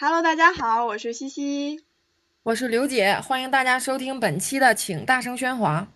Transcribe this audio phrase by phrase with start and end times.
[0.00, 1.82] Hello，大家好，我是西西，
[2.44, 5.88] 我是刘姐，欢迎大家收听本期的《请大声喧哗》。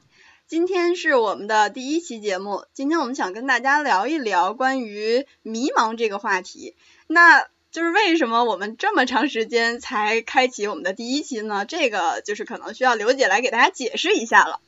[0.48, 6.74] 今天是我们的第一期节目，今天我们想跟大家聊一聊关于迷茫这个话题。
[7.06, 11.64] 那就是为什么我们这么长时间才开启我们的第一期呢？
[11.64, 14.58] 这个就是可能需要刘姐来给大家解释一下了。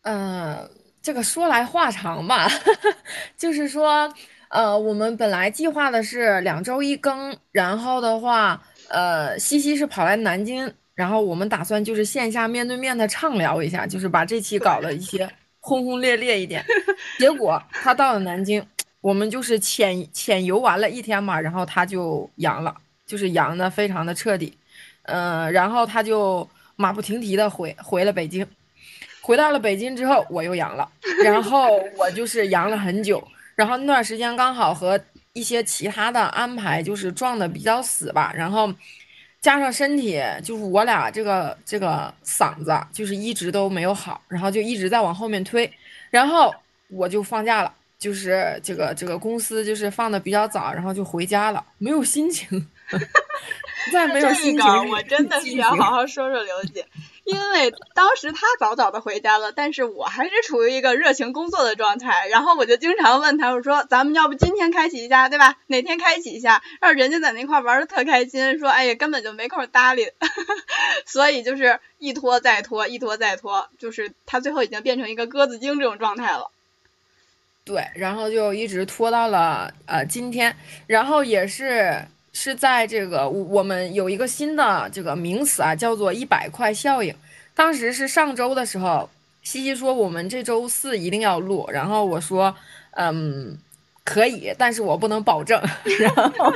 [0.00, 0.70] 嗯，
[1.02, 2.48] 这个说来话长吧，
[3.36, 4.10] 就是说，
[4.50, 10.72] 呃，我们本来计划的是两周一更，然后的话，呃，西西是跑来南京。
[10.92, 15.26] 然后我们打算就是线下面对面的畅聊一下，就是把这期搞了一些
[15.60, 16.62] 轰轰烈烈一点。
[17.18, 18.62] 结果他到了南京，
[19.00, 24.52] 我们就是浅浅游玩了一天嘛，然后他就阳了，就是阳的非常的彻底。
[25.04, 26.46] 嗯，然后他就
[26.76, 28.46] 马不停蹄的回回了北京。
[29.22, 30.86] 回到了北京之后，我又阳了，
[31.24, 33.26] 然后我就是阳了很久。
[33.60, 34.98] 然后那段时间刚好和
[35.34, 38.72] 一些其他的安排就是撞的比较死吧，然后。
[39.42, 45.72] 加上身体，就是我俩这个这个嗓子，就是一直都没有好，然后就一直在往后面推，
[46.10, 46.54] 然后
[46.90, 52.68] 我就放假了，就是这个这个公司就是放的比较早，然后就回家了，没有心情，
[53.90, 54.90] 再没有心情。
[54.90, 56.84] 我真的是要好好说说刘姐。
[57.24, 65.56] 因为当时他早早的回家了，但是我还是处于一个热情工作的状态，然后我就经常问他，我说咱们要不今天开启一下，对吧？
[65.66, 66.62] 哪天开启一下？
[66.80, 70.08] 让人家在那块玩的特开心，说哎呀根本就没空搭理，
[71.06, 76.50] 所以就是一拖再拖，一拖再拖，就是他最后已经变成一个鸽子精这种状态了。
[77.64, 82.06] 对，然后就一直拖到了呃今天，然后也是。
[82.32, 87.14] 是在这个我们有一个新的这个名词啊，叫做一百块效应。
[87.54, 89.08] 当时是上周的时候，
[89.42, 92.54] 西西说我们这周四一定要录，然后我说
[92.92, 93.58] 嗯
[94.04, 95.60] 可以，但是我不能保证。
[95.98, 96.52] 然后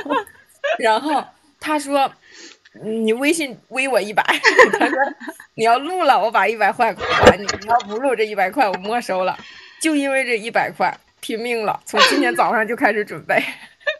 [0.79, 1.23] 然后
[1.59, 2.11] 他说
[2.81, 4.23] 你微信微我一百，
[4.79, 4.97] 他说
[5.53, 9.37] 你要录了，我把一百块还你；你要不录，这一百块我没收了。
[9.81, 13.43] 就因为这一百块，拼命了，从今天早上就开始准备。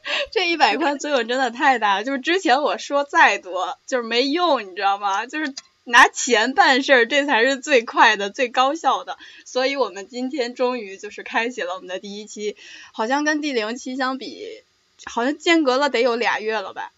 [0.32, 5.26] 这一百块作用真的太大了，就是之前我说再多就是没用，你知道吗？
[5.26, 9.18] 就是拿钱办事儿，这才是最快的、最高效的。
[9.46, 12.56] 所以我们今天终于就是开启了我们的第一期，
[12.92, 14.64] 好像跟第零期相比，
[15.06, 16.92] 好像间隔了得有俩月了吧？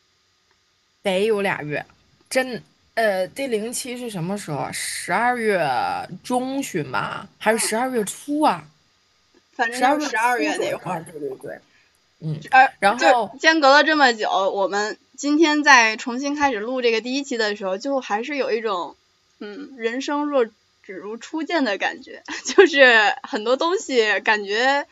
[1.04, 1.86] 得有俩月，
[2.30, 2.62] 真
[2.96, 4.70] 呃，第零期是什么时候？
[4.74, 5.66] 十二月
[6.24, 8.68] 中旬吧，还是十二月初啊？
[9.54, 11.60] 反正十二月那会儿，对对对。
[12.20, 18.96] 嗯，而然后间隔了这么久，我们今天再重新开始录这个第一期的时候，就还是有一种
[19.40, 20.44] 嗯，人生若
[20.82, 24.88] 只如初见的感觉， 就是很多东西感觉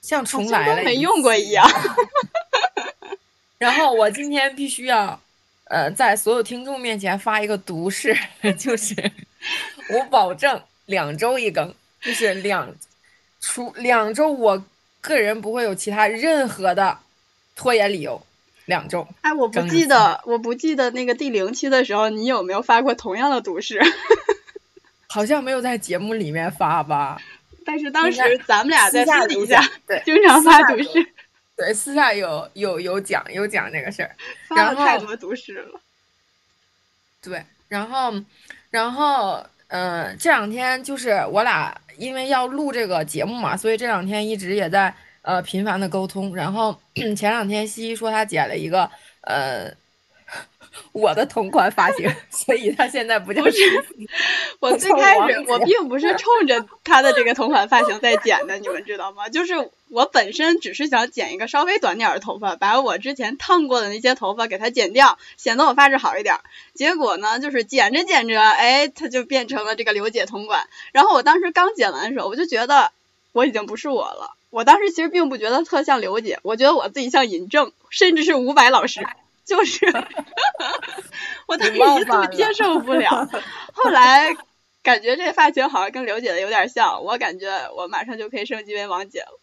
[0.00, 1.68] 像重来了，没用过一样。
[3.58, 5.20] 然后我今天必须要
[5.64, 8.16] 呃，在所有听众面前发一个毒誓，
[8.56, 8.94] 就是
[9.90, 12.72] 我保证两周一更，就是两
[13.40, 14.64] 出两周我。
[15.02, 16.96] 个人不会有其他任何的
[17.56, 18.24] 拖延理由，
[18.66, 19.06] 两周。
[19.20, 23.82] 哎，我不记得，我不记得那个第零期的时候，你有没有发过同样的毒誓？
[25.08, 27.20] 好像没有在节目里面发吧。
[27.66, 31.12] 但是当时咱们俩在私底下，对，经常发毒誓。
[31.56, 34.16] 对，私下有有有讲有讲这个事儿。
[34.48, 35.80] 发了太多毒誓了。
[37.20, 38.14] 对，然后，
[38.70, 41.76] 然后，嗯，这两天就是我俩。
[41.96, 46.34] 因为要录这个节目嘛，所以这两天一直也在呃频繁的沟通。
[46.34, 46.78] 然后
[47.16, 48.88] 前两天西西说她剪了一个
[49.22, 49.72] 呃
[50.92, 53.42] 我的同款发型，所以他现在不叫。
[54.60, 59.28] 我最开始我并不是冲着他的这个同款发型在剪的，你们知道吗？
[59.28, 66.36] 就是我本身只是想剪一个稍微短点的头发，把我之前烫过的那些头发给它剪掉，显得我发质好一点。
[66.74, 70.68] 结果呢，就是剪着剪着，哎，它就变成了这个刘姐同款。
[70.92, 72.92] 然后我当时刚剪完的时候，我就觉得
[73.32, 74.36] 我已经不是我了。
[74.50, 79.00] 我当时其实并不觉得特像刘姐，我觉得我自己像尹正，甚至是伍佰老师。
[79.44, 79.84] 就是，
[81.46, 83.28] 我当时一度接受不了，
[83.74, 84.34] 后来
[84.82, 89.38] 感觉这发型好像跟刘姐的有点像，我感觉我马上就可以升级为王姐了。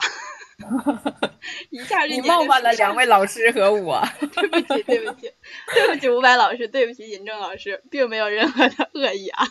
[1.69, 4.01] 一下你冒犯了两位老师和我，
[4.33, 5.33] 对不起，对不起，
[5.73, 9.45] 对不起伍佰老师，对不起尹正老师，并没有任何的恶意啊。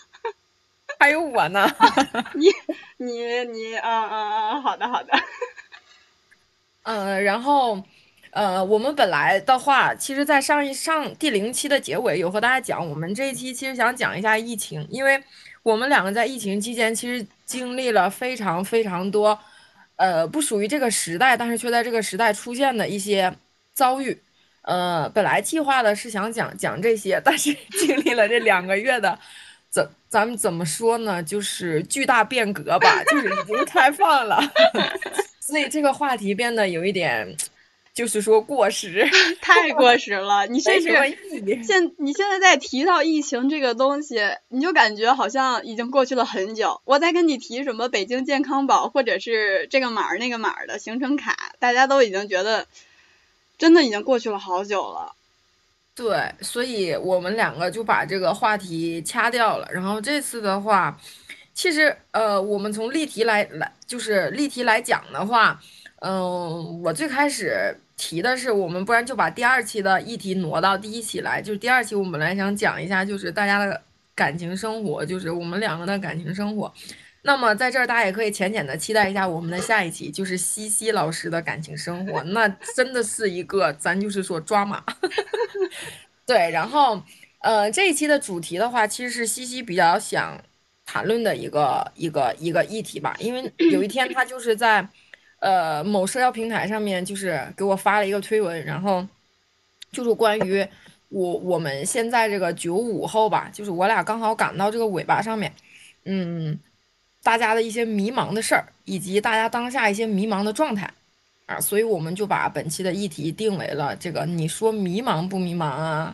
[0.98, 1.70] 还有我呢，
[2.34, 2.46] 你
[2.96, 5.12] 你你，嗯嗯嗯，好的好的。
[6.84, 7.82] 嗯，然后。
[8.38, 15.20] 呃，我们本来的话，其实，在上一上第零期的结尾有和大家讲，我们这一期其实想讲一下疫情，因为
[15.64, 19.36] 我们两个在疫情期间其实经历了非常非常多，
[19.96, 23.34] 呃，不属于这个时代，但是却在这个时代出现的一些
[23.74, 24.16] 遭遇。
[24.62, 29.18] 呃，本来计划的是想讲讲这些，但是 经历了这两个月的，
[29.68, 31.20] 怎咱们怎么说呢？
[31.20, 34.40] 就是巨大变革吧，就是已经开放了，
[35.42, 37.36] 所以这个话题变得有一点。
[37.98, 39.04] 就是说过时，
[39.42, 40.46] 太过时了。
[40.46, 40.88] 你甚至
[41.64, 46.80] 现你现在在提到疫情这个东西，你就感觉好像已经过去了很久。
[46.84, 52.68] 我在跟你提什么北京健康宝，或者是这个码儿那个码儿的行程卡，大家都已经觉得
[53.58, 55.16] 真的已经过去了好久了。
[55.96, 59.68] 对，所以我们两个就把这个话题掐掉了。
[59.72, 60.96] 然后这次的话，
[61.52, 65.60] 其实呃，我们从例题来来，就是例题来讲的话，
[65.96, 67.76] 嗯，我最开始。
[67.98, 71.42] 提的是我们，不然就把第二期的议题挪到第一期来。
[71.42, 73.82] 就是第二期，我们本来想讲一下，就是大家的
[74.14, 76.72] 感情生活，就是我们两个的感情生活。
[77.22, 82.22] 那么在这儿，大家也可以浅浅的期待一下我们的下一期，就是西西老师的感情生活。
[82.22, 84.82] 那真的是一个，咱就是说抓马。
[86.24, 87.02] 对，然后
[87.40, 90.40] 呃，这一期的主题的话，其实是西西比较想
[90.86, 94.88] 谈论的一个一个一个议题吧，因为有一天他就是在。
[95.40, 99.06] 呃，某社交平台上面就是给我发了一个推文，然后
[99.92, 100.66] 就是关于
[101.10, 105.54] 我我们现在这个九五后吧，就是我俩刚好赶到这个尾巴上面，
[106.04, 106.58] 嗯，
[107.22, 110.92] 大家的一些迷茫的事儿，以及大家当下一些迷茫的状态
[111.46, 116.12] 啊，所以我们就把本期的议题定为了这个，你说迷茫不迷茫啊？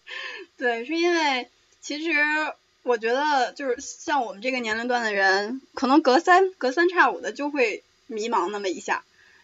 [0.56, 1.46] 对，是因为
[1.82, 2.10] 其实
[2.84, 7.82] 我觉得就是像我们这个年龄段的人，可能隔三隔三差五的就会。
[8.12, 9.02] 迷茫那么一下，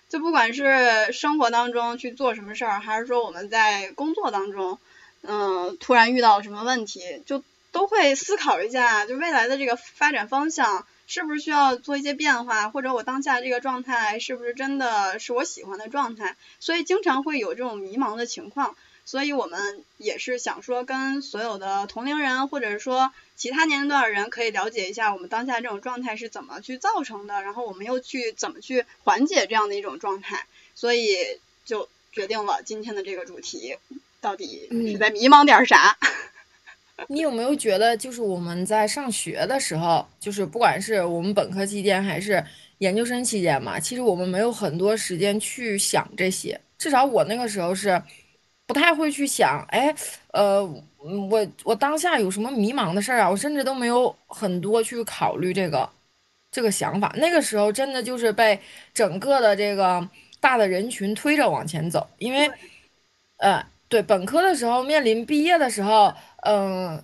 [0.08, 4.78] 就不管是生活当中去做什么事儿，还是说我们在工作当中，
[5.22, 7.42] 嗯，突然遇到什么问题，就
[7.72, 18.76] 都会思考一下，就未来的这个发展方向是不是需要做一些变化，或者我当下这个状态是不是真的是我喜欢的状态，所以经常会有这种迷茫的情况。
[19.08, 19.58] 所以我们
[19.96, 30.44] 也是想说，跟所有的同龄人，或者是说其他年龄段的人，可以了解一下我们当下这种状态是怎么去造成的，然后我们又去怎么去缓解这样的一种状态。
[30.74, 31.16] 所以
[31.64, 33.78] 就决定了今天的这个主题，
[34.20, 35.96] 到底是在迷茫点啥？
[37.08, 42.44] 你有没有觉得，就是我们在上学的时候，就是不管是我们本科期间还是
[42.76, 46.60] 研究生期间嘛，其实我们没有很多时间去想这些。
[46.76, 48.02] 至少我那个时候是。
[48.68, 49.92] 不太会去想，哎，
[50.32, 50.62] 呃，
[50.98, 53.30] 我我当下有什么迷茫的事儿啊？
[53.30, 55.88] 我甚至都没有很多去考虑这个
[56.52, 57.10] 这个想法。
[57.16, 58.60] 那个时候真的就是被
[58.92, 60.06] 整个的这个
[60.38, 62.50] 大的人群推着往前走，因为，
[63.38, 66.12] 呃，对，本科的时候面临毕业的时候，
[66.42, 67.02] 嗯，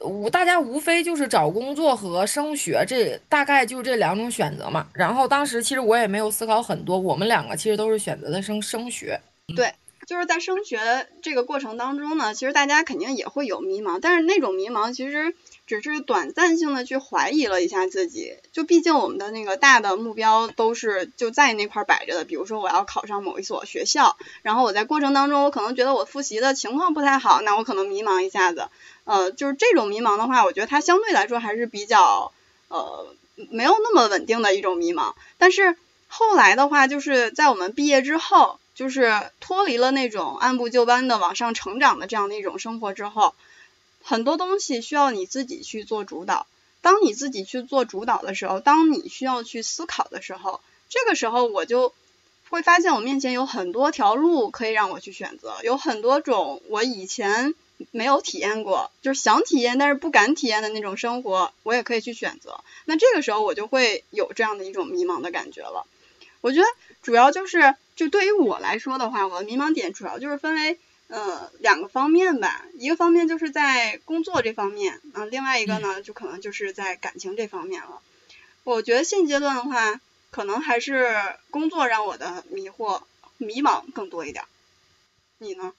[0.00, 4.86] 无大家无非就是找工作和升学，这大概就这两种选择嘛。
[4.92, 9.18] 然后当时其实我也没有思考很多，我们两个其实都是选择的升升学，
[9.56, 9.72] 对。
[10.10, 15.36] 就是在升学这个过程当中呢，其实大家肯定也会有迷茫，但是那种迷茫其实
[15.68, 18.34] 只是短暂性的去怀疑了一下自己。
[18.50, 28.66] 就毕竟我们的那个大的目标都是就在那块摆着的，比如说我要考上某一所学校，然后我在过程当中我可能觉得我复习的情况不太好，那我可能迷茫一下子。
[29.04, 32.32] 呃，就是这种迷茫的话，我觉得它相对来说还是比较
[32.66, 35.14] 呃没有那么稳定的一种迷茫。
[35.38, 35.76] 但是
[36.08, 38.58] 后来的话，就是在我们毕业之后。
[38.74, 43.34] 就是脱离了那种按部就班的往上成长的这样的一种生活之后，
[44.02, 46.46] 很多东西需要你自己去做主导。
[46.80, 51.92] 当你自己去做主导的时候，当你需要去思考的时候，这个时候我就
[52.48, 57.54] 会发现我面前有很多条路可以让我去选择，有很多种我以前
[57.90, 62.60] 没有体验过，就是想体验但是不敢体验的那种生活，我也可以去选择。
[62.86, 65.84] 那这个时候我就会有这样的一种迷茫的感觉了。
[66.40, 66.66] 我觉得
[67.02, 67.74] 主要就是。
[68.00, 70.78] 就对于我来说的话，我的迷茫点主要就是分为
[71.08, 78.00] 呃两个方面吧，一个方面就是在工作这方面，嗯，另外一个呢就可能就是在感情这方面了。
[78.64, 81.14] 我觉得现阶段的话，可能还是
[81.50, 83.02] 工作让我的迷惑、
[83.36, 84.44] 迷茫更多一点。
[85.36, 85.74] 你呢？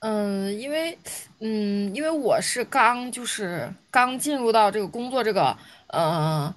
[0.00, 0.98] 嗯，因为
[1.40, 6.54] 嗯，因为我是刚就是刚进入到这个工作这个呃。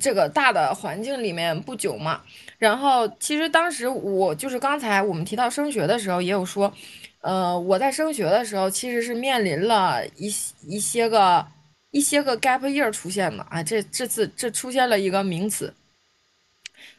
[0.00, 2.22] 这个大的环境里面不久嘛，
[2.64, 6.72] 然后其实当时我就是刚才我们提到升学的时候也有说，
[7.20, 10.32] 呃，我在升学的时候其实是面临了一
[10.66, 11.46] 一些个
[11.90, 15.74] 一些个 gap year 出现的啊，这这次这出现了一个名词，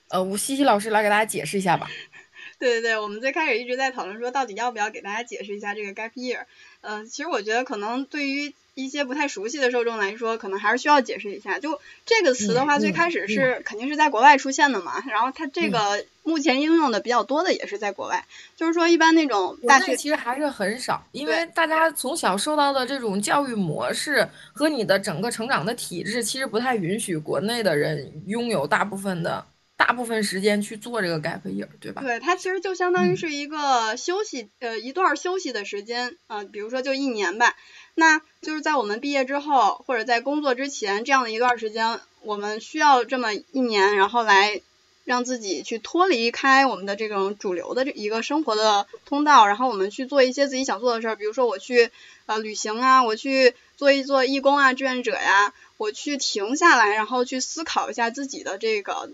[0.09, 1.89] 呃，吴西西老师来给大家解释一下吧。
[2.59, 6.45] 对对对，我们最开始一直在讨论说到底要不要给大家解释一下这个 gap year，
[6.81, 11.59] 嗯，其实我觉得可能对于一些不太熟悉的受众来说，可能还是需要解释一下。
[11.59, 18.25] 就这个词的话，最开始是肯定是在国外出现的嘛，然后它这个目前应用的比较多的也是在国外。
[18.55, 29.45] 就是说，一般那种大学其实还是很少，因为大家从小受到的这种教育模式和你的整个成长的体制，其实不太允许国内的人拥有大部分的。
[29.77, 32.01] 大部分时间去做这个 gap year，对吧？
[32.01, 37.53] 对，它其实就相当于是一个休息，呃，一段休息的时间，呃，比如说就一年吧。
[37.95, 44.61] 那就是在我们毕业之后，或者在工作之前这样的一段时间，我们需要这么一年，然后来
[45.05, 51.89] 让自己去脱离开我们的这种主流的这一个生活的通道，然后我们去做一些自己想做的事儿，比如说我去
[52.25, 59.09] 呃旅行啊，我去做一做义工啊，志愿者呀，我去停下来，然后去思考一下自己的这个。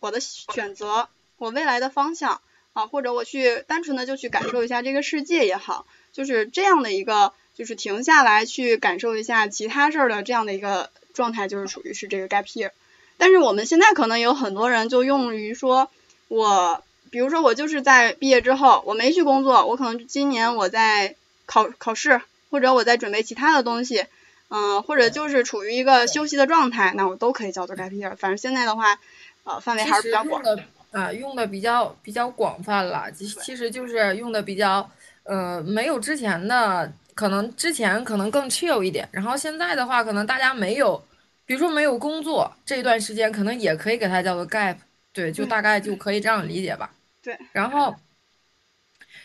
[0.00, 2.40] 我的选择，我未来的方向
[2.72, 12.70] 啊，或者我去单纯的就去感受一下这个世界也好，就是这样的一个，就是停下来去感受一下其他事儿的这样的一个状态，就是属于是这个 gap year。
[13.16, 15.90] 但是我们现在可能有很多人就用于说，
[16.28, 21.14] 我比如说我就是在毕业之后，我没去工作，我可能今年我在
[21.46, 24.06] 考考试，或者我在准备其他的东西，
[24.48, 28.16] 嗯，或者就是处于一个休息的状态，那我都可以叫做 gap year。
[28.16, 28.98] 反正现在的话。
[29.42, 33.10] 呃，范围还是比较广的啊，用的比较比较广泛了。
[33.10, 34.86] 其其实就是用的比较，
[35.22, 39.08] 呃，没有之前的可能，之前可能更 chill 一点。
[39.12, 41.02] 然后现在的话，可能大家没有，
[41.44, 44.76] 比如说没有工作这一段时间，可能也可以给它叫做 gap。
[45.12, 46.90] 对，就大概就可以这样理解吧。
[47.22, 47.38] 对。
[47.52, 47.94] 然后，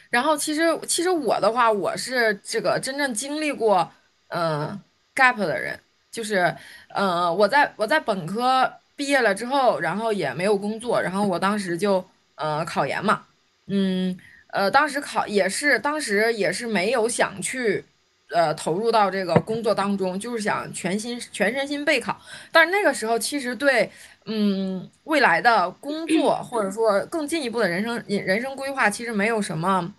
[0.09, 3.91] 然后其实其实我的话，我是这个真正经历过
[4.29, 4.79] 嗯
[5.15, 5.79] gap 的人，
[6.11, 6.55] 就是
[6.89, 8.71] 呃，我在我在本科。
[8.97, 12.01] 毕业了之后，然后也没有工作，然后我当时就
[12.35, 13.23] 呃考研嘛，
[13.67, 14.17] 嗯
[14.55, 17.83] 呃当时考也是当时也是没有想去
[18.29, 22.19] 呃投入到这个工作当中，就是想全心全身心备考，
[22.51, 23.91] 但是那个时候其实对
[24.25, 29.93] 嗯未来的工作或者说更进一步的人生人生规划其实没有什么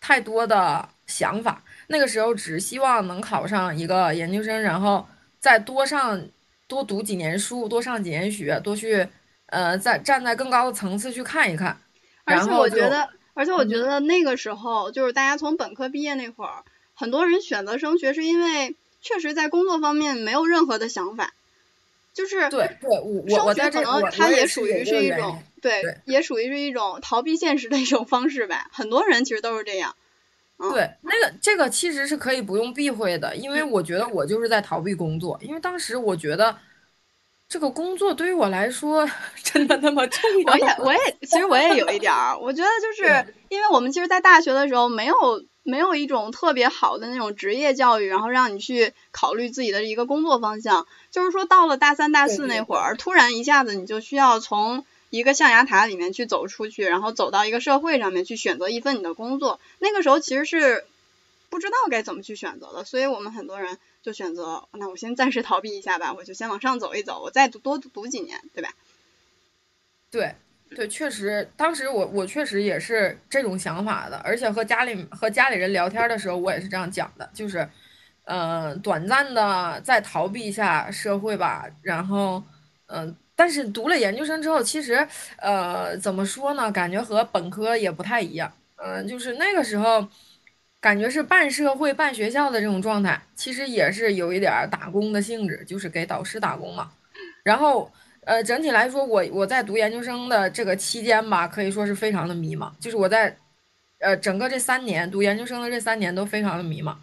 [0.00, 5.06] 太多的想法，那个时候只希望能考上一个研究生，然后
[5.38, 6.20] 再多上。
[6.70, 9.04] 多读几年书，多上几年学，多去，
[9.46, 11.76] 呃，在站在更高的层次去看一看。
[12.24, 16.62] 而且我觉得，而且我觉得那个时候，就是大家从本科毕业那会儿，
[16.94, 21.32] 很多人选择升学是因为确实在工作方面没有任何的想法，
[22.12, 28.66] 就是对对，我我在这可能他也属于是一种对，也属于是一种逃避现实的一种方式呗。
[28.72, 29.96] 很多人其实都是这样。
[30.58, 36.58] 对，那个这个其实是可以不用避讳的，因为我觉得我就是在逃避工作，因为当时我觉得
[37.50, 39.10] 这个工作对于我来说
[39.42, 40.52] 真的那么重要。
[40.52, 45.14] 我也 我也其实我也有一点儿，我觉得就是因为我们其实，在大学的时候没有
[45.64, 54.86] 没有一种特别好的那种职业教育，然后让你去考虑自己的一个工作方向，就是说到了大三大四那会儿，突然一下子你就需要从。
[55.10, 59.58] 一个象牙塔里面去走出去，然后走到一个社会上面去选择一份你的工作。
[59.80, 60.84] 那个时候其实是
[61.48, 68.70] 不知道该怎么去选择的，所以我们很多人就选择，那我先暂时逃避一下吧，我就先往上走一走，我再读多读几年，对吧？
[70.10, 70.34] 对，
[70.74, 77.68] 对，确实，当时我我确实也是这种想法的，而且和家里和家里人聊天的时候，我也是这样讲的，就是，
[78.24, 82.42] 嗯，短暂的再逃避一下社会吧，然后，
[82.86, 83.16] 嗯。
[83.36, 86.70] 但是读了研究生之后，其实，呃，怎么说呢？
[86.70, 88.52] 感觉和本科也不太一样。
[88.76, 90.06] 嗯，就是那个时候，
[90.80, 96.90] 感觉是半社会半学校的这种状态，其实也是有一点打工的性质，就是给导师打工嘛。
[97.42, 97.92] 然后，
[98.24, 102.70] 呃，整体来说，我我在读研究生的这个期间吧，可以说是非常的迷茫。
[102.80, 103.36] 就是我在，
[103.98, 106.96] 呃，整个这三年读研究生的这三年都非常的迷茫，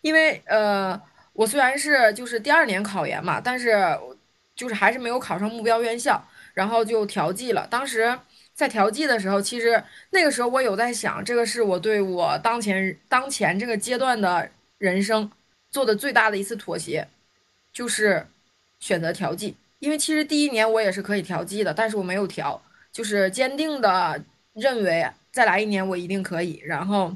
[0.00, 1.00] 因为，呃，
[1.32, 3.76] 我虽然是就是第二年考研嘛，但是。
[4.58, 6.20] 就是还是没有考上目标院校，
[6.52, 7.64] 然后就调剂了。
[7.70, 8.18] 当时
[8.58, 15.30] 在调剂的时候，其实那个时候我有在想，这个是我对我当前当前这个阶段的人生
[15.70, 17.06] 做的最大的一次妥协，
[17.72, 18.26] 就是
[18.80, 19.54] 选择调剂。
[19.78, 22.60] 因为其实第一年我也是可以调剂的，但是我没有调，
[22.90, 24.20] 就是坚定的
[24.54, 27.14] 认为再来一年我一定可以，然后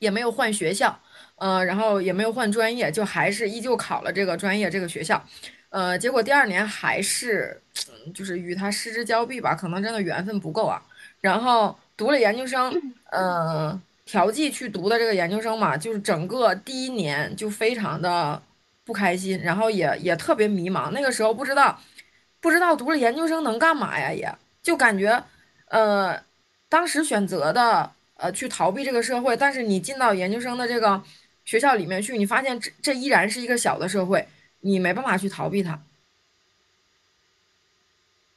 [0.00, 1.00] 也没有换学校，
[1.36, 5.26] 嗯，然后也没有换专业，就还是依旧考了这个专业这个学校。
[5.72, 7.58] 呃，结果第二年还是，
[8.14, 10.80] 就是与他失之交臂吧，可能真的缘分不够啊。
[11.20, 12.70] 然后读了研究生，
[13.10, 18.42] 嗯，调剂去读的这个研究生嘛，就是整个第一年就非常的
[18.84, 20.90] 不开心，然后也也特别迷茫。
[20.90, 21.80] 那个时候不知道，
[22.38, 24.30] 不知道读了研究生能干嘛呀，也
[24.62, 25.24] 就感觉，
[25.68, 26.22] 呃，
[26.68, 31.02] 当时选择的，呃，去逃避这个社会，但是你进到研究生的这个。
[31.44, 34.24] 学校里面去，你发现这这依然是一个小的社会，
[34.62, 35.80] 你没办法去逃避它。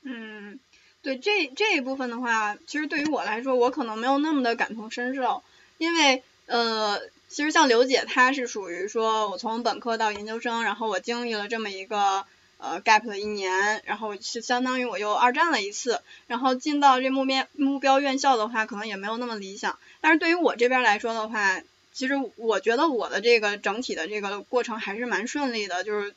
[0.03, 0.59] 嗯，
[1.01, 5.41] 对这这一部分的话，其实对于我来说，我可能没有那么的感同身受，
[5.79, 12.25] 因为呃，其实像刘姐她是属于说我从本科到研究生，然后我经历了这么一个
[12.57, 19.79] 呃 gap 的一年，然后是相当于我又二战了一次，然后进到这目标目标院校的话，可能也没有那么理想。
[20.01, 21.61] 但是对于我这边来说的话，
[21.95, 26.13] 其实我觉得我的这个整体的这个过程还是蛮顺利的，就是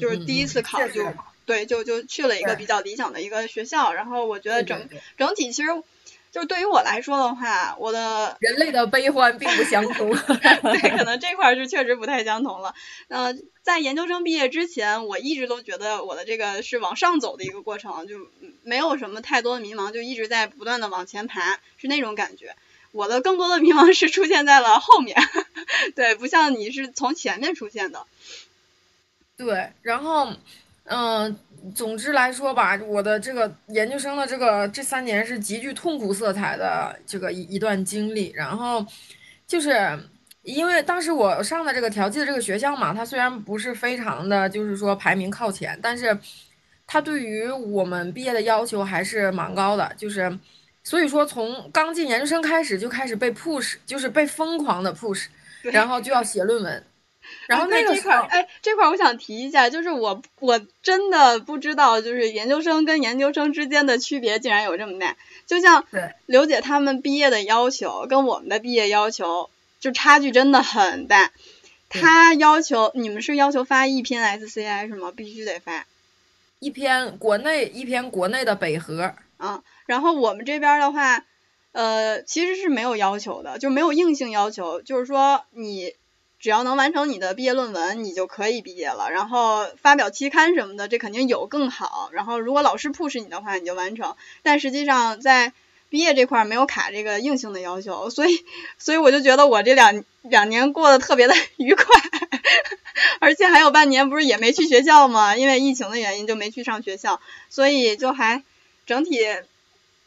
[0.00, 1.04] 就是第一次考就
[1.44, 5.68] 对就就去了一个比较理想的一个学校，然后我觉得整整体其实
[6.32, 10.08] 就是对于我来说的话，我的人类的悲欢并不相同，
[10.62, 12.74] 对，可能这块是确实不太相同了。
[13.08, 18.16] 呃，在研究生毕业之前，我一直都觉得我的这个是往上走的一个过程，就
[18.62, 22.56] 没有什么太多的迷茫，就一直在不断的往前爬，是那种感觉。
[22.92, 25.16] 我的更多的迷茫是出现在了后面，
[25.94, 28.04] 对，不像你是从前面出现的。
[29.36, 30.32] 对，然后，
[30.84, 31.38] 嗯，
[31.74, 38.32] 总之来说吧，我的这个研究生的这个这三年是极具痛苦色彩的这个一一段经历。
[38.34, 38.84] 然后，
[39.46, 39.98] 就是
[40.42, 46.18] 因为当时我上的这个调剂的这个学校嘛，它虽然不是非常的就是说排名靠前，但是
[46.86, 50.36] 它对于我们毕业的要求还是蛮高的，就是。
[50.90, 55.26] 所以说，从刚进研究生开始就开始被 push，就是被疯狂的 push，
[55.62, 56.84] 然后就要写论文。
[57.46, 65.16] 然后那个块儿，哎，这块儿我想提一下，就是我我真的不知道，就是研究生跟研究生之间的区别竟然有这么大。
[65.46, 65.86] 就像
[66.26, 71.30] 刘姐他们毕业的要求跟我们的毕业要求就差距真的很大。
[71.88, 75.12] 他要求你们是要求发一篇 SCI 是吗？
[75.14, 75.86] 必须得发
[76.58, 79.14] 一篇国内一篇国内的北核。
[79.40, 79.62] 啊。
[79.86, 81.24] 然后我们这边的话，
[81.72, 85.94] 呃，其实是没有要求的，就没有硬性要求，就是说你
[86.38, 89.10] 只要能完成你的毕业论文，你就可以毕业了。
[89.10, 92.10] 然后发表期刊什么的，这肯定有更好。
[92.12, 94.16] 然后如果老师 push 你的话，你就完成。
[94.42, 95.52] 但实际上在
[95.90, 98.44] 毕业这块没有卡这个硬性的要求，所以
[98.78, 101.84] 所以我就觉得我这两两年过得特别的 愉快，
[103.18, 105.36] 而且还有半年不是也没去学校吗？
[105.36, 108.44] 因为疫情的原因就没去上学校，所以就还
[108.90, 109.18] 整体。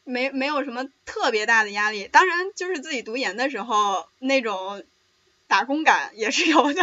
[0.06, 4.84] 没没有什么特别大的压力，当然就是自己读研的时候那种
[5.48, 6.82] 打工感也是有的。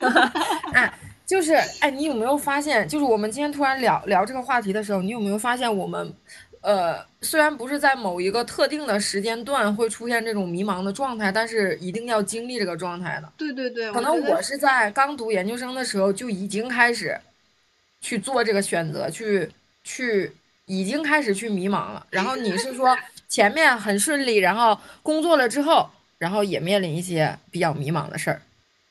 [0.74, 0.92] 哎，
[1.24, 6.12] 就是哎，你有没有发现，就是我们今天突然聊聊这个话题的时候，你有没有发现我们
[6.60, 13.32] 呃虽然不是在某一个特定的时间段会出现这种迷茫的状态，但是一定要经历这个状态的。
[13.38, 17.18] 对对对，可能我是在刚读研究生的时候就已经开始
[18.02, 19.50] 去做这个选择，去
[19.82, 20.30] 去。
[20.68, 28.42] 已经开始去迷茫了，然后你是说前面很顺利，然后工作了之后，然后也面临一些比较迷茫的事儿，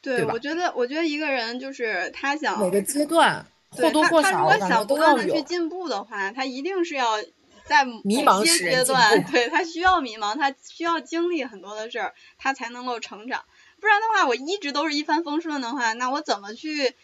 [0.01, 7.17] 对我觉得，我觉得一个人就是他想每个阶段或多或少他如果想不断的去进步的话，他一定是要
[7.65, 13.43] 在迷茫阶段，对他需要迷茫，他需要经历很多的事儿，他才能够成长。
[13.79, 16.95] 不然的话，我一直都是一帆风顺的话，那我怎么去？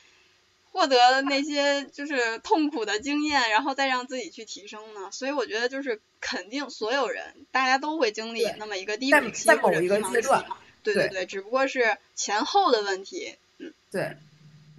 [0.73, 5.07] 获得那些就是痛苦的经验，然后再让自己去提升呢？
[5.11, 10.45] 所以我觉得就是肯定所有人大家都会经历那么一个低谷期或者迷茫期，
[10.81, 13.35] 对对对，只不过是前后的问题。
[13.59, 14.17] 嗯，对，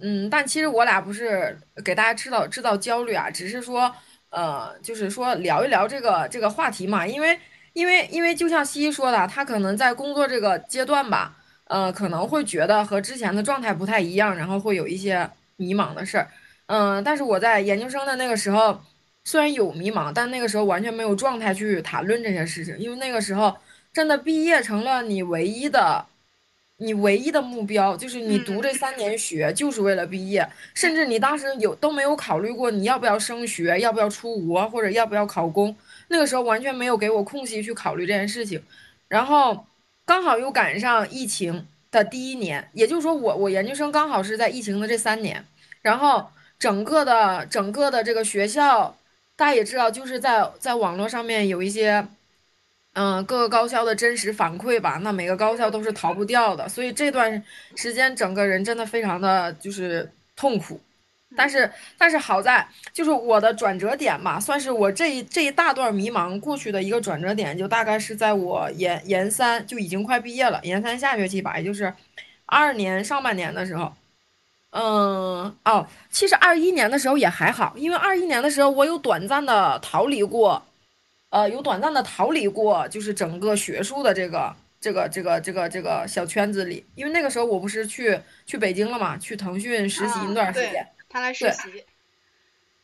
[0.01, 3.89] 嗯，但其实我俩不是给大家制造制造焦虑啊，只是说
[4.31, 7.39] 呃，就是说聊一聊这个这个话题嘛，因为
[7.71, 15.29] 因为因为就像西西说的，他可能在工作这个阶段吧，呃，可能会觉得和之前的状态不太一样，然后会有一些。
[15.57, 16.29] 迷茫的事儿，
[16.67, 18.81] 嗯，但是我在研究生的那个时候，
[19.23, 23.55] 虽然有迷茫，但那个时候完全没有状态去谈论这些事情，因为那个时候
[23.93, 26.05] 真的毕业成了你唯一的，
[26.77, 35.75] 你唯一的目标，就是你读这三年学就是为了毕业，甚至你当时有都没有考虑过你要不要升学，要不要出国，或者要不要考公，
[36.09, 38.61] 那个时候完全没有给我空隙去考虑这件事情，
[39.07, 39.65] 然后
[40.05, 41.65] 刚好又赶上疫情。
[41.95, 45.45] 的第一年，也就是说，我我研究生刚好是在疫情的这三年，
[45.81, 46.27] 然后
[46.59, 48.95] 整个的整个的这个学校，
[49.35, 52.05] 大家也知道，就是在在网络上面有一些，
[52.93, 57.43] 嗯，各个高校的真实反馈吧，那每个高校都是逃不掉的，所以这段
[57.75, 60.79] 时间整个人真的非常的就是痛苦。
[61.35, 71.85] 但是，但是好在就是我的转折点吧，算是我这一这一大段迷茫过去的一个转折点，就大概是在我研研三就已经快毕业了，研三下学期吧，也就是
[72.45, 73.93] 二二年上半年的时候，
[74.71, 80.63] 嗯，哦，其实二一年的时候也还好，因为二一年的时候我有短暂的逃离过，
[81.29, 84.55] 呃，有短暂的逃离过，就是整个学术的这个。
[84.77, 91.85] 这个这个这个这个小圈子里，因为那个时候我不是去去北京了嘛，去腾讯实习一段时间，他来实习，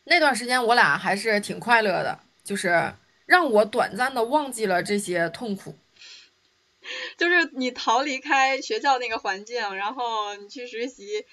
[0.06, 2.94] 那段时间我俩还是挺快乐的，就是
[3.26, 5.76] 让我短暂的忘记了这些痛苦。
[7.18, 11.26] 就是你逃离开学校那个环境，然后你去实习，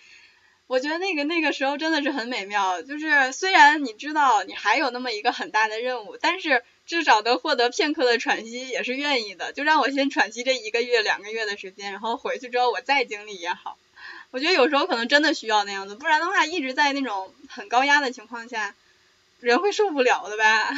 [0.66, 2.82] 我觉得那个那个时候真的是很美妙。
[2.82, 9.52] 就是虽然你知道你还有那么一个很大的任务，但是至少能获得片刻的喘息也是愿意的。
[9.52, 13.78] 就让我先喘息这一个月、两个月的时间，然后回去之后我再经历也好。
[14.30, 18.74] 我觉得有时候可能真的需要那样子，不然的话一直在那种很高压的情况下，
[19.40, 20.70] 人会受不了的吧。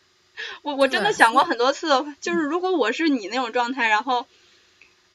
[0.62, 1.88] 我我真的想过很多次，
[2.20, 4.26] 就是如果我是你那种状态，然后，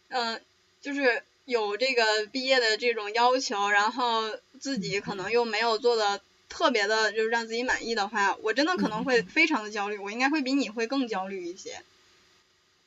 [0.09, 0.41] 嗯，
[0.81, 4.23] 就是有这个毕业的这种要求，然后
[4.59, 11.83] 自己可能又没有做的特别的，就是让自己满意的话，我真的可能会非常的焦虑，我应该会比你会更焦虑一些。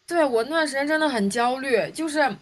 [0.06, 2.36] 对我那段时间真的很焦虑，就是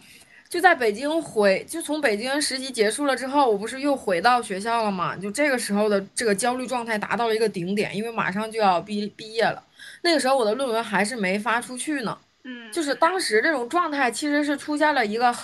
[0.53, 5.15] 就在北京回，就从北京实习结束了之后，我不是又回到学校了嘛？
[5.15, 9.63] 就这个时候的这个焦虑状态达到了一个顶点，因为马上就要毕毕业了。
[10.03, 15.35] 那个时候我的论文还是没发出去呢，嗯，就是当时这种状态其实是出现了一个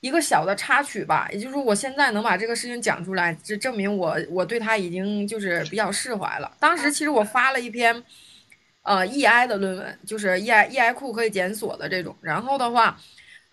[0.00, 6.50] 一个小的插曲吧，也就是说我现在能把这个事情讲出来，就证明我我对他已经就是比较释怀了。
[6.58, 8.02] 当时其实我发了一篇
[8.82, 12.98] 呃 EI 的论文，就是 EI EI 库可以检索的这种，然后的话，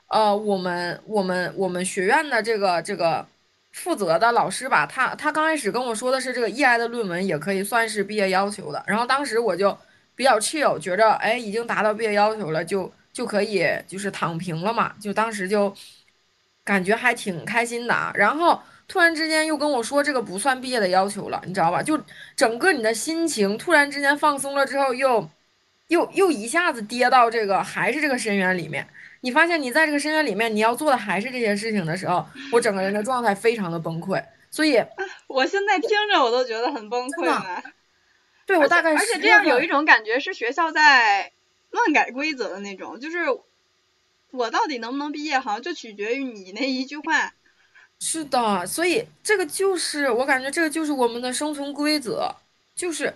[0.08, 3.26] 呃，我们我们我们学院的这个这个
[3.72, 9.78] 负责的老师吧，他他刚开始跟我说的是这个 EI 的论文也可以算是毕业要求的，然后当时我就。
[10.18, 15.76] 比较 chill，觉着哎，已经达到毕业要求了，就就可以就是躺平了嘛，就当时就
[16.64, 18.14] 感觉还挺开心的啊。
[18.16, 21.84] 然后突然之间又跟我说这个不算毕业的要求了，你知道吧？
[21.84, 22.00] 就
[22.34, 25.30] 整个你的心情突然之间放松了之后，又
[25.90, 28.88] 又又一下子跌到这个还是这个深渊里面。
[29.26, 34.24] 你发现你在这个深渊里面，你要做的还是这些事情的时候，我整个人的状态非常的崩溃。
[34.52, 34.80] 所以
[35.26, 37.64] 我现在听着我都觉得很崩溃了。
[38.46, 41.32] 对，我大概而且这样有一种感觉是学校在
[41.72, 43.18] 乱改规则的那种，就是
[44.30, 47.34] 我到底能不能毕业，好像就取决于你那一句话。
[48.00, 52.30] 是的，所以这个就是我感觉这个就是我们的生存规则，
[52.76, 53.12] 就是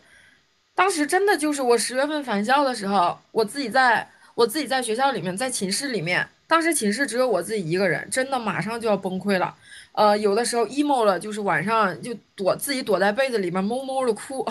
[0.73, 9.53] 当时真的就是我十月份返校的时候，我自己在我自己在学校里面，在寝室里面，当时寝室只有我自己一个人，真的马上就要崩溃了。
[9.91, 14.47] 呃，有的时候 emo 了，就是晚上就躲自己躲在被子里面哞哞的哭，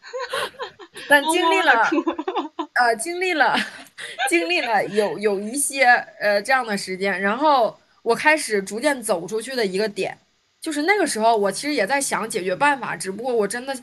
[1.08, 1.90] 但经历了，
[2.74, 3.56] 呃，经历了，
[4.28, 5.86] 经历了有有一些
[6.20, 10.18] 呃这样的时间，然后我开始逐渐走出去的一个点，
[10.60, 13.74] 就是那个时候我其实也在想解决办法，只不过我真的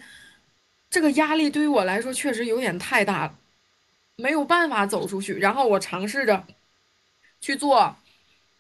[0.92, 3.34] 这个压力对于我来说确实有点太大了，
[4.18, 6.46] 没有办法走出去，然后我尝试着
[7.40, 7.96] 去做。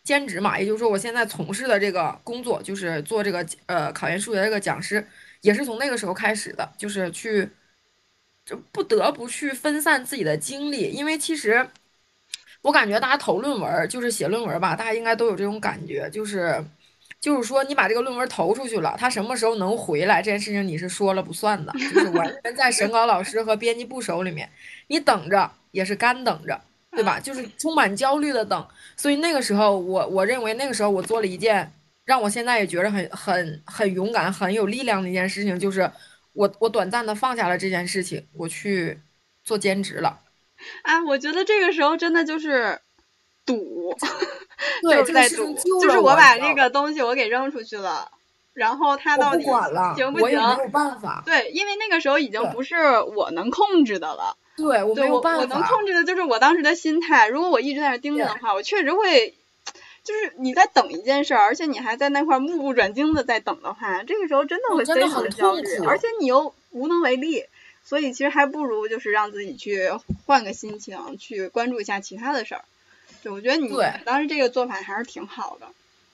[0.04, 5.06] 兼职嘛，也就是说，我现在从事的这个工作就是做这个呃考研数学这个讲师，
[5.42, 7.50] 也是从那个时候开始的，就是去
[8.46, 11.68] 就不得不去分散自己的精力，因为其实
[12.62, 16.64] 我感觉大家投论文就是写论文吧，大家应该都有这种感觉，就是
[17.20, 24.50] 就是说你把这个论文投出去了，他什么时候能回来这件事情你是说了不算的，就是完全在审稿老师和编辑部手里面，
[24.88, 26.62] 你等着也是干等着。
[26.90, 27.20] 对吧？
[27.20, 31.72] 就是充满焦虑的等，所以那个时候，我我认为那个时候我做了一件
[32.06, 35.92] 让我现在也觉得很很很勇敢、很有力量的一件事情，就是
[36.34, 39.00] 我我短暂的放下了这件事情，我去
[39.44, 40.22] 做兼职了。
[40.82, 42.80] 哎，我觉得这个时候真的就是
[43.48, 43.98] 赌，
[44.84, 48.12] 就是在赌，就是我把这个东西我给扔出去了，
[48.54, 49.44] 然后他到底
[49.96, 50.38] 行不行？
[50.38, 51.24] 没有办法。
[51.26, 54.38] 对，因为那个时候已经不是我能控制的了。
[54.58, 57.28] 对我没有办法，我能控制的就是我当时的心态。
[57.28, 59.36] 如果我一直在那盯着的话，我确实会，
[60.04, 67.46] 就是你在等一件事，而且你还在那块目不转睛的在等的话，这个时候真的会非常的焦虑，而且你又无能为力。
[67.84, 69.92] 所以其实还不如就是让自己去
[70.26, 72.66] 换个心情，去关注一下其他的事儿。
[73.24, 73.70] 对，我觉得你
[74.06, 75.68] 当时这个做法还是挺好的。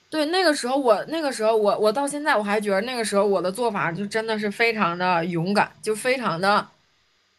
[0.10, 6.68] 对，那个时候我那个时候我我到现在我还觉得那个时候我的做法就真的是非常的勇敢，就非常的。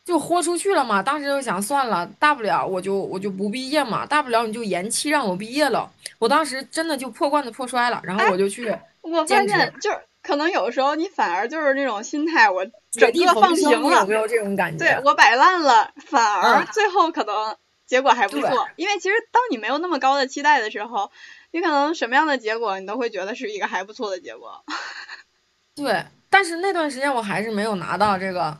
[0.04, 5.90] 就豁出去了嘛，当时就想算了，大不了我就我就不毕业嘛，大不了你就延期让我毕业了。
[6.18, 14.84] 我当时真的就破罐子破摔了，然后我就去我发现就是可能有时候你反而就是那种心态，我整个放平了，有没有这种感觉？
[14.84, 18.68] 对我摆烂了，反而最后可能结果还不错。
[18.76, 21.10] 因为其实当你没有那么高的期待的时候，
[21.50, 24.64] 你可能什么样的结果你都会觉得是一个还不错的结果。
[25.74, 28.56] 对，但是那段时间我还是没有拿到这个。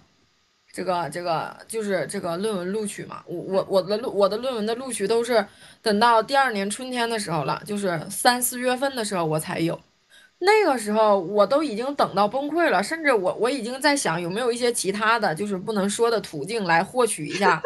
[0.77, 5.47] 这个这个就是这个论文录取嘛，我我我的录我的论文的录取都是
[5.81, 9.81] 等到第二年春天的时候了，就是三四月份的时候我才有。
[10.41, 17.63] 那个时候我都已经等到崩溃了，甚至我我已经在想有没有一些其他的就是不能说的途径来获取一下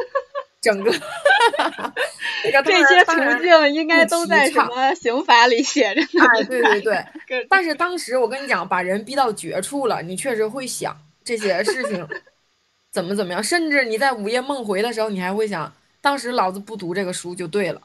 [0.69, 0.93] 整个
[2.63, 6.27] 这些途径应该都在什么刑法里写着呢？
[6.37, 7.47] 哎，对对对。
[7.49, 12.07] 但是当时我跟你讲，把人逼到绝处了，你确实会想这些事情
[12.93, 17.81] 怎么怎么样，甚至你在午夜梦回的时候，你还会想，当时老子不读这个书就对了。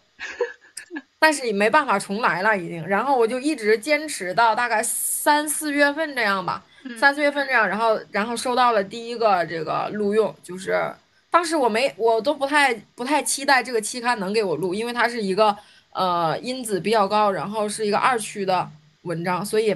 [1.19, 2.85] 但是也没办法重来了，已经。
[2.85, 6.61] 然后我就一直坚持到大概三四月份这样吧，
[6.99, 10.93] 三四月份这样，然后然后收到了第一个这个录用，就是
[11.33, 15.57] 当时我没我都不太不太期待这个期刊能给我录，因为它是一个
[15.91, 18.69] 呃因子比较高，然后是一个二区的
[19.01, 19.75] 文章，所以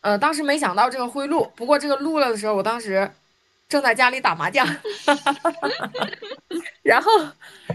[0.00, 1.48] 呃当时没想到这个会录。
[1.54, 3.08] 不过这个录了的时候，我当时
[3.68, 4.66] 正在家里打麻将，
[6.82, 7.12] 然后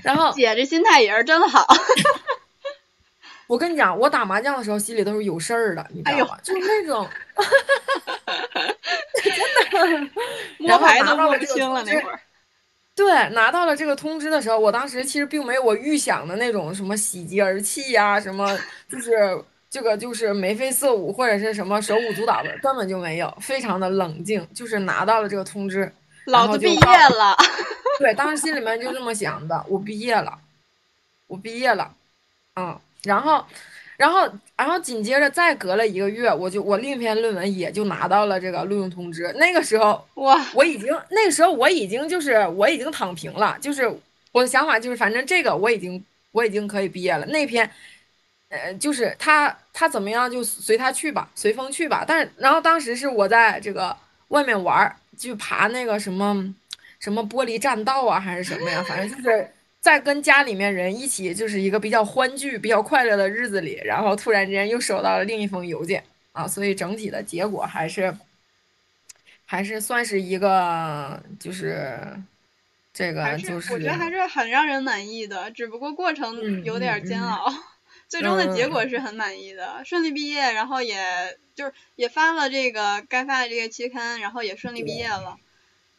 [0.04, 1.66] 然后姐这心态也是真好。
[3.48, 6.38] 我跟你讲，我打麻将的时候心里都是有事儿的，你知道吧？
[6.44, 7.08] 就是那种，
[9.72, 10.12] 真的。
[10.58, 12.20] 摸牌都摸不清了这个通知，
[12.96, 18.58] 对，拿到了这个通知的时候，我当时其实并没有我预想的那种什么喜极而泣呀，什么
[18.90, 19.38] 就是
[19.70, 25.92] 这个就是眉飞色舞或者是什么手舞足蹈的，根本就没有，非常的冷静，就是拿到了这个通知，
[26.26, 26.80] 老子毕业
[27.18, 27.36] 了。
[28.00, 30.38] 对，当时心里面就这么想的，我毕业了，
[31.28, 31.94] 我毕业了，
[32.56, 32.80] 嗯。
[33.04, 33.46] 然后，
[33.98, 39.32] 然后，然后紧接着再隔了一个月，我就我另一篇论文也就拿到了这个录用通知。
[39.38, 43.90] 那个时候，哇，我已经那个时候我已经就是我已经躺平了，就是
[44.34, 47.26] 我的想法就是反正这个我已经我已经可以毕业了。
[47.28, 47.72] 那篇，
[48.50, 52.04] 呃，就是他他怎么样就随他去吧，随风去吧。
[52.06, 53.96] 但是然后当时是我在这个
[54.28, 56.54] 外面玩，就爬那个什么
[57.00, 59.50] 什么玻璃栈道啊，还是什么呀，反正就是。
[59.86, 68.18] 在跟家里面人一起，就是一个比较欢聚、比较快乐的日子里，然后突然之间又收到了另一封邮件啊，所以整体的结果还是
[69.46, 72.00] 还是算是一个，就是
[72.96, 77.54] 这个就是，我觉得还是很让人满意的，只不过过程有点煎熬，
[78.08, 85.38] 最终的结果是很满意的，顺利毕业，然后也就是也发了这个该发的这个期刊，然后也顺利毕业了，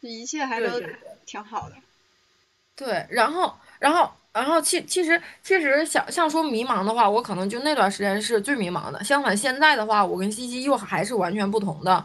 [0.01, 0.83] 一切还都
[1.25, 1.77] 挺好的。
[2.75, 3.55] 对，然后。
[3.79, 9.03] 然后，然后其其实其实想像说迷茫的话，我可能就那段时间是最迷茫的。
[9.05, 12.05] 相反，现在的话，我跟西西又还是完全不同的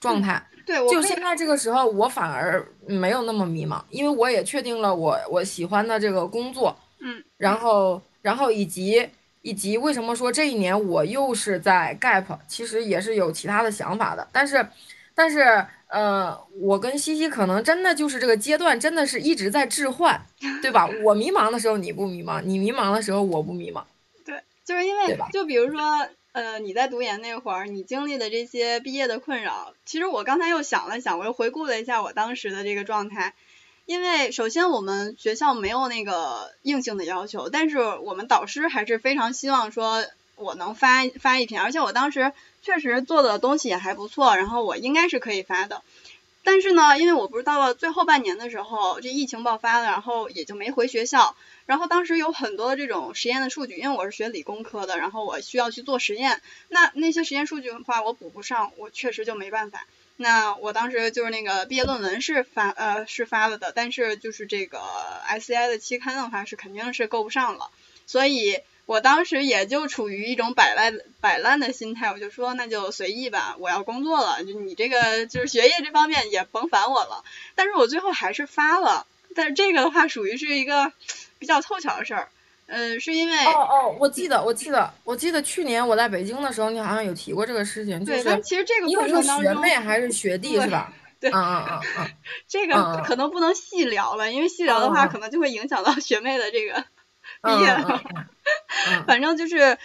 [0.00, 0.42] 状态。
[0.66, 6.76] 对，就现在这个时候，我反而没有那么迷茫，因为我也确定了我我喜欢的这个工作。
[7.00, 7.22] 嗯。
[7.36, 9.08] 然后，然后以及
[9.42, 14.66] 以及为什么说这一年我又是在 gap，其实也是有其他的想法的，但是，
[15.14, 15.66] 但是。
[15.88, 20.20] 呃，我跟西西可能真的就是这个阶段，真的是一直在置换，
[20.60, 20.86] 对吧？
[21.02, 23.82] 我迷茫的时候你不迷茫，你迷茫的时候我不迷茫。
[24.26, 25.80] 对，就是因为，就比如说，
[26.32, 33.32] 呃，你在读研那会儿，你经历的这些毕业的困扰，其实我刚才又想了想，我又回顾了一下我当时的这个状态。
[33.86, 40.04] 因为首先我们学校没有那个硬性的要求，但是我们导师还是非常希望说
[40.36, 42.30] 我能发发一篇，而且我当时。
[42.62, 45.82] 确实做的东西也还不错，然后我应该是可以发的。
[46.44, 51.36] 但是呢，因为我不是到了最后半年的时候，这疫情爆发了，然后也就没回学校。
[51.66, 56.40] 然后当时有很多的这种实验的数据，因为我是学理工科的，然后我需要去做实验。
[56.68, 59.86] 那那些实验数据的话，我补不上，我确实就没办法。
[60.16, 64.80] 那我当时就是那个毕业论文是发呃是发了的，但是就是这个
[65.28, 67.70] SCI 的期刊的话是肯定是够不上了，
[68.06, 68.58] 所以。
[68.88, 77.22] 我当时也就处于一种摆烂摆烂的心态，我就说那就随意吧，我要工作了，就你这个就是学业这方面也甭烦我了。
[77.54, 80.90] 但是我最后还是发了，但是这个的话属于是一个
[81.38, 82.28] 比较凑巧的事儿，
[82.64, 90.90] 嗯，是因为哦哦，我记得我记得我记得去年我在北京的时候，你好像有提过这个事情，对，但其实这个过程当中，学妹还是学弟是吧？
[91.20, 92.10] 对，嗯嗯嗯嗯，
[92.48, 96.86] 这个可能不能细聊了，因为细聊的话可能就会影响到学妹的这个。
[97.40, 98.02] 毕业了，
[99.06, 99.78] 反正就是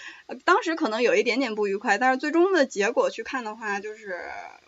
[0.44, 4.22] 当时可能有一点点不愉快，但是最终的结果去看的话，就是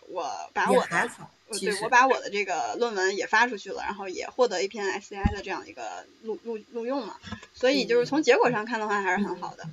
[0.08, 1.10] 我把我的
[1.60, 7.16] 对我把我的这个论文也发出去了，然后也获得一篇 SCI 的这样一个录录录用嘛，
[7.54, 9.64] 所以就是从结果上看的话还是很好的。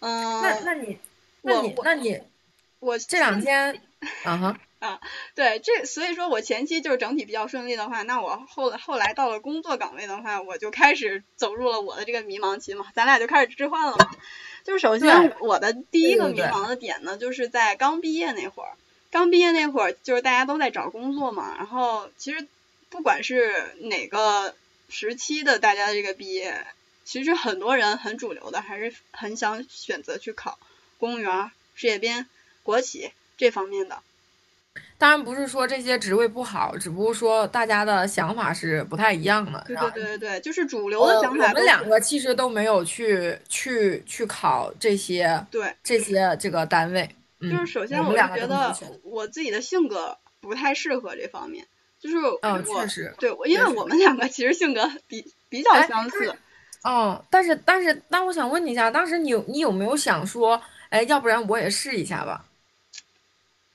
[0.00, 0.98] 嗯，那那你
[1.42, 2.20] 那你那你
[2.80, 3.80] 我这两天
[4.24, 4.58] 啊哈。
[4.82, 5.00] 啊，
[5.36, 14.10] 对，这所以说我前期就是整体比较顺利的话，那我后后来到了工作岗位的话，我就开始走入了我的这个迷茫期嘛，咱俩就开始置换了嘛。
[14.64, 18.72] 就是首先我的第一个迷茫的点呢，就是在刚毕业那会儿，
[19.12, 22.48] 刚毕业那会儿就是大家都在找工作嘛，然后其实
[22.90, 24.52] 不管是哪个
[24.88, 26.66] 时期的大家的这个毕业，
[27.04, 30.58] 其实很多人很主流的还是很想选择去考
[30.98, 32.26] 公务员、事业编、
[32.64, 34.02] 国企这方面的。
[34.98, 39.62] 当然不是说这些职位不好，只不过说大家的想法是不太一样的。
[39.66, 41.48] 对对对对对，就是主流的想法。
[41.48, 47.08] 我们两个其实都没有去去去考这些，对这些这个单位。
[47.40, 51.66] 就是首先，我觉得我自己的性格不太适合这方面。
[51.98, 56.34] 就是嗯，确实，对，因为我们两个其实性格比比较相似。
[56.82, 62.44] 哦，但是但是，那我想问你一下，当时你你有没有想说，哎，要不然我也试一下吧？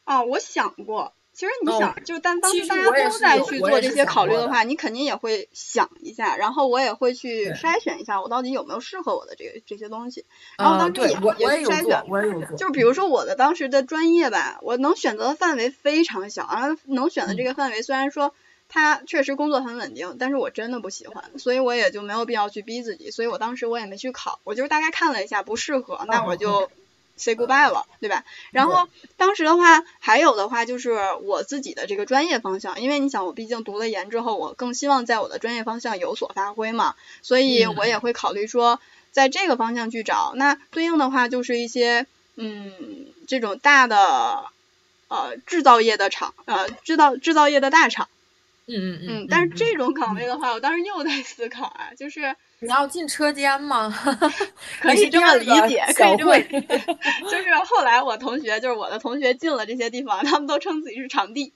[0.08, 1.14] 哦，我想过。
[1.34, 10.26] 其实你想，就但当时大家都在去做这些考虑的话，你肯定也会想一下，然后我也会去筛选一下，我到底有没有适合我的这个这些东西。
[10.58, 12.58] 然后当时也也筛选，我也有做。
[12.58, 18.34] 就是比如说我的当时的专业吧，我能选择的范围非常小，然后能选的这个范围虽然说
[18.68, 26.72] 它确实工作很稳定，但是我真的不喜欢，所以我也就没有必要去逼自己，所以我当时我也没去考，我就是大概看了一下不适合，那我就。
[27.18, 28.24] Say goodbye 了，对吧？
[28.52, 38.80] 然后当时的话，还有的话就是我自己的这个专业方向，因为你想，我毕竟读了研之后，我更希望在我的专业方向有所发挥嘛，所以我也会考虑说，
[39.12, 40.34] 在这个方向去找。
[40.36, 42.74] 那对应的话，就是一些嗯，
[43.28, 44.46] 这种大的
[45.08, 48.08] 呃制造业的厂，呃制造制造业的大厂。
[48.68, 49.28] 嗯嗯嗯。
[49.30, 52.36] 但是这种岗位的话，我当时又在思考啊，就是。
[52.60, 53.88] 你要进车间吗？
[54.82, 56.62] 可以这么理解，可以这么理解。
[57.30, 61.54] 就是后来我同学，就是我的同学进了这些地方，他们都称自己是场地，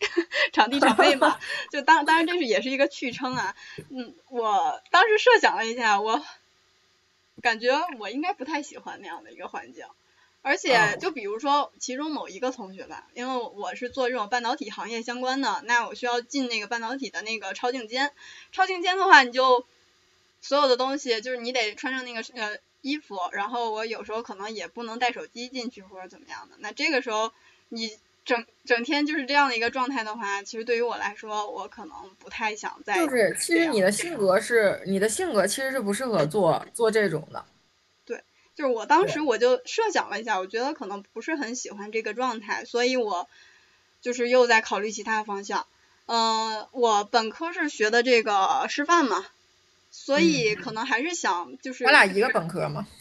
[0.54, 1.40] 场地场妹嘛。
[1.72, 3.56] 就当当然这是也是一个趣称啊。
[3.90, 6.24] 嗯，我当时设想了一下，我
[7.42, 9.84] 感觉我应该不太喜欢那样的一个环境。
[10.44, 18.12] 而且就比如说其中某一个同学吧，因为我是做这种半导体行业相关的，那我需要进那个半导体的那个超净间。
[18.52, 19.66] 超净间的话，你就。
[20.42, 26.56] 所有的东西就是你得穿上那个呃衣服，然后我有时候可能也不能带手机进去或者怎么样的。
[26.60, 27.32] 那这个时候
[27.70, 32.96] 你整整天就是这样的一个状态的话，其实对于我来说，我可能不太想再。
[32.96, 37.46] 就是其实你的性格是你的性格其实是不适合做做这种的。
[38.06, 38.24] 对，
[38.56, 43.28] 就是我当时我就设想了一下，我觉得可能不是很喜欢这个状态，所以我
[44.02, 45.68] 就是又在考虑其他方向。
[46.08, 49.26] 嗯，我本科是学的这个师范嘛。
[49.92, 52.88] 所以可能还是想就是，咱俩一个本科吗？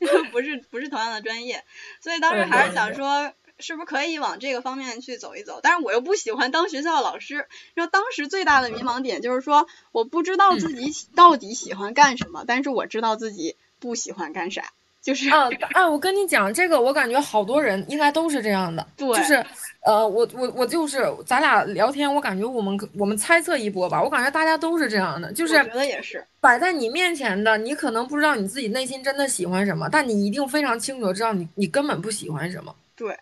[0.30, 1.64] 不是不是同样的专业，
[2.00, 5.60] 所以当时还是想说，是不是可以往这个方面去走一走？
[5.62, 7.46] 但是我又不喜欢当学校老师。
[7.74, 14.72] 然后当时最大的迷茫点就是说，我不知道自己到底喜欢干什么，但是我知道自己不喜欢干啥。
[15.02, 15.88] 就是啊啊！
[15.88, 18.86] 我跟你讲，这个我感觉好多人应该都是这样的。
[18.98, 19.34] 对，就是
[19.82, 24.02] 呃，我我我就是咱俩聊天，我感觉我们我们猜测一波吧。
[24.02, 32.76] 我感觉大家都是这样的，就是觉得也是摆在你面前的，你可能不知道你自己内心真的喜欢什么，但你一定非常清楚知道你你根本不喜欢什么。
[32.94, 33.18] 对，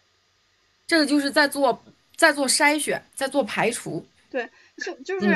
[0.84, 1.80] 这个就是在做
[2.16, 4.04] 在做筛选，在做排除。
[4.28, 4.48] 对，
[4.84, 5.32] 就就是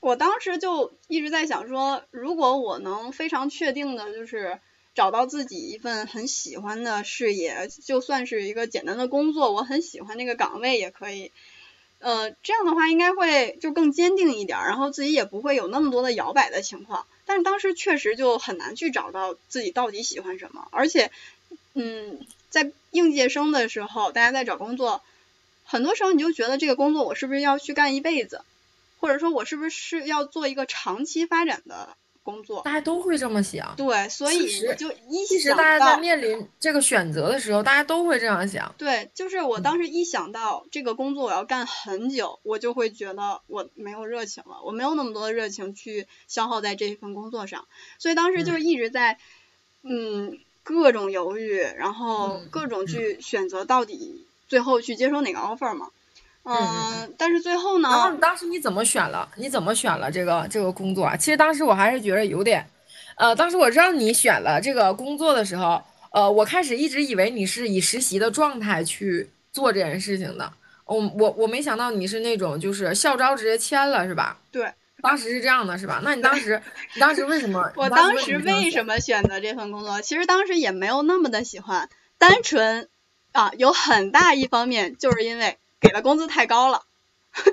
[0.00, 4.58] 我当时就一直在想说，如果我能非常确定的就是。
[4.96, 11.30] 找到自己一份很喜欢的事业，就算是一个简单的工作，我很喜欢那个岗位也可以。
[11.98, 17.06] 呃，这样的话应该会就更坚定一点，然后自己也不会有那么多的摇摆的情况。
[17.24, 21.10] 但是当时确实就很难去找到自己到底喜欢什么，而且，
[21.74, 25.02] 嗯，在应届生的时候，大家在找工作，
[25.64, 28.42] 很多时候你就觉得这个工作我是不是要去干一辈子，
[28.98, 31.96] 或者说我是不是要做一个长期发展的。
[32.26, 33.72] 工作，大家都会这么想。
[33.76, 38.74] 对，所以就一其实大家在面临这个选择的时候，大家都会这样想。
[38.76, 49.18] 对，就是我当时一想到这个工作我要干很久，我就会觉得我没有热情了，我没有那么多的热情去消耗在这一份工作上，所以当时就一直在
[49.82, 55.86] 嗯各种犹豫，然后各种去选择到底最后去接受哪个 offer 嘛。
[55.86, 55.92] 嗯，
[57.18, 57.88] 但是最后呢？
[57.88, 59.28] 然后你当时你怎么选了？
[59.34, 61.16] 你怎么选了这个这个工作啊？
[61.16, 62.64] 其实当时我还是觉得有点，
[63.16, 65.82] 呃，当时我知道你选了这个工作的时候，
[66.12, 70.52] 呃，我开始一直以为你是以实习的状态去做这件事情的。
[70.84, 74.38] 我我我没想到你是那种就是校招直接签了是吧？
[74.52, 76.00] 对，当时是这样的，是吧？
[76.04, 76.62] 那你当时
[76.94, 77.70] 你当时为什么？
[77.74, 80.00] 我当时为什么选择这份工作？
[80.00, 81.88] 其实当时也没有那么的喜欢，
[82.18, 82.88] 单纯
[83.32, 85.58] 啊，有很大一方面就是因为。
[85.80, 86.82] 给的工资太高了，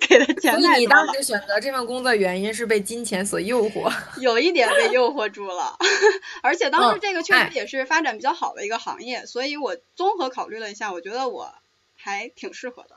[0.07, 0.77] 给的钱太多了。
[0.77, 5.77] 你当时选择这份工作原因是被金钱所诱惑，有一点被诱惑住了。
[6.41, 11.53] 而且当时这个确实也是发展比较好的一个行业，所以我综合考虑了一下，我觉得我
[11.95, 12.95] 还挺适合的。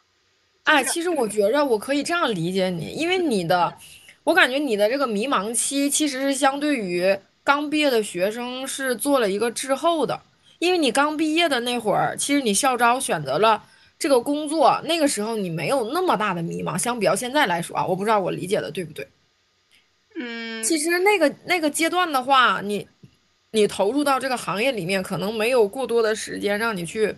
[0.65, 3.77] 哎，其实我觉着我可以这样理解你，因为你的，
[4.25, 10.21] 我感觉你的这个迷茫期其实是相对于刚毕业的学生是做了一个滞后的，
[10.59, 13.63] 因为你刚毕业的那会儿，其实你校招选择了
[13.99, 19.09] 这个工作，那个时候你没有那么大的迷茫，相比较现在来说啊，我不知道我理解的对不对。
[20.15, 22.87] 嗯，其实那个那个阶段的话，你
[23.51, 27.15] 你投入到这个行业里面，可能没有过多的时间让你去。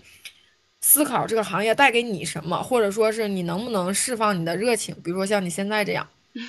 [0.81, 6.09] 思考这个行业带给你什么，或者说是你能不能释放你的热情，比如说像你现在这样，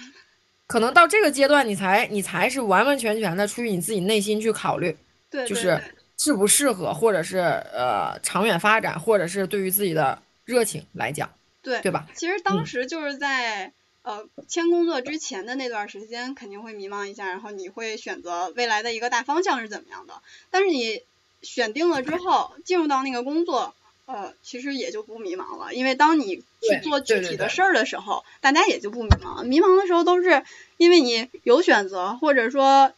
[0.68, 4.96] 可能到这个阶段你才你才是完完全全的出于你自己内心去考虑，
[5.32, 5.82] 对，就是
[6.20, 11.32] 适不适合，或者是呃长远发展，或者是对于自己的热情来讲，
[11.64, 12.08] 对对吧？
[12.14, 13.72] 其实当时就是在
[14.04, 21.02] 呃签工作之前的那段时间肯定会迷茫一下，然后你会选择未来的一个大方向是怎么样的，但是你
[21.42, 23.74] 选定了之后进入到那个工作。
[24.12, 29.44] 呃，其实也就不迷茫了，因为当你去做具体的事儿的时候，大家也就不迷茫。
[29.44, 30.44] 迷茫的时候都是
[30.78, 32.92] 因为你有选择，或者说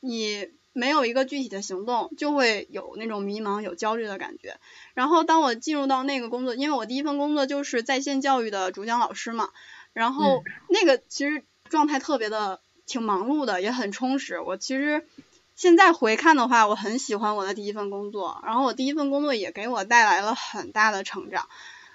[0.00, 4.58] 你没有一个具体的行动，就会有那种迷茫、有焦虑的感觉。
[4.94, 9.50] 然后当我进入到那个工作，因为我第一份工作就是在线教育的主讲老师嘛，
[9.92, 14.40] 然后那个其实状态特别的挺忙碌的，也很充实。
[14.40, 15.06] 我其实。
[15.54, 21.46] 现在回看的话，我很喜欢我的第一份工作，然后我第一份工作也给我带来了很大的成长，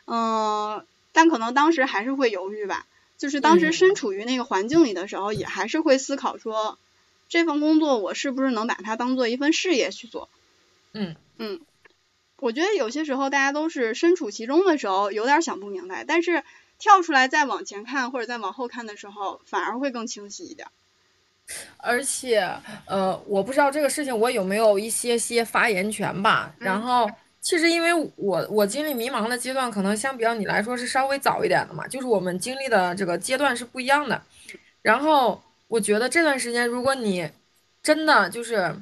[0.05, 2.85] 嗯，但可能当时还是会犹豫吧，
[3.17, 6.77] 就是当时身处于那个环境里的时候，也还是会思考说，
[7.29, 10.29] 这份工作我是不是能把它当做一份事业去做？
[10.93, 11.61] 嗯嗯，
[12.37, 16.43] 我觉得有些时候大家都是身处其中的时候有点想不明白，但是
[16.79, 20.67] 跳出来再往前看或者再往后看的时候，反而会更清晰一点。
[21.77, 22.45] 而且，
[22.85, 26.53] 呃，我不知道这个事情我有没有一些些发言权吧。
[26.59, 27.09] 然后，
[27.39, 34.21] 其实因为我我经历迷茫的阶段，可能相比较你来说是稍微早一点的嘛，就是我们经历的这个阶段是不一样的。
[34.81, 37.29] 然后，我觉得这段时间，如果你
[37.81, 38.75] 真的就是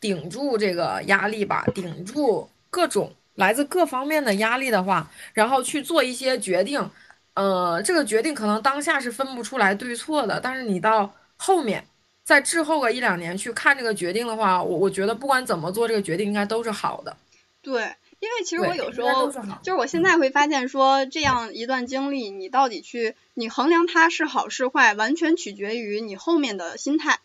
[0.00, 6.90] 顶住这个压力吧，顶住各种来自各方面的压力的话，然后去做一些决定，
[7.34, 11.84] 呃，这个决定可能当下是分不出来对错的，但是你到后面。
[12.22, 17.16] 再滞后个一两年去看这个决定的话，我我觉得不管怎么做，这个决定应该都是好的。
[17.60, 27.18] 对，因为其实我有时候就是我现在会发现说，这样一段经历，你到底去你衡量它是好是坏，完全取决于你后面的心态，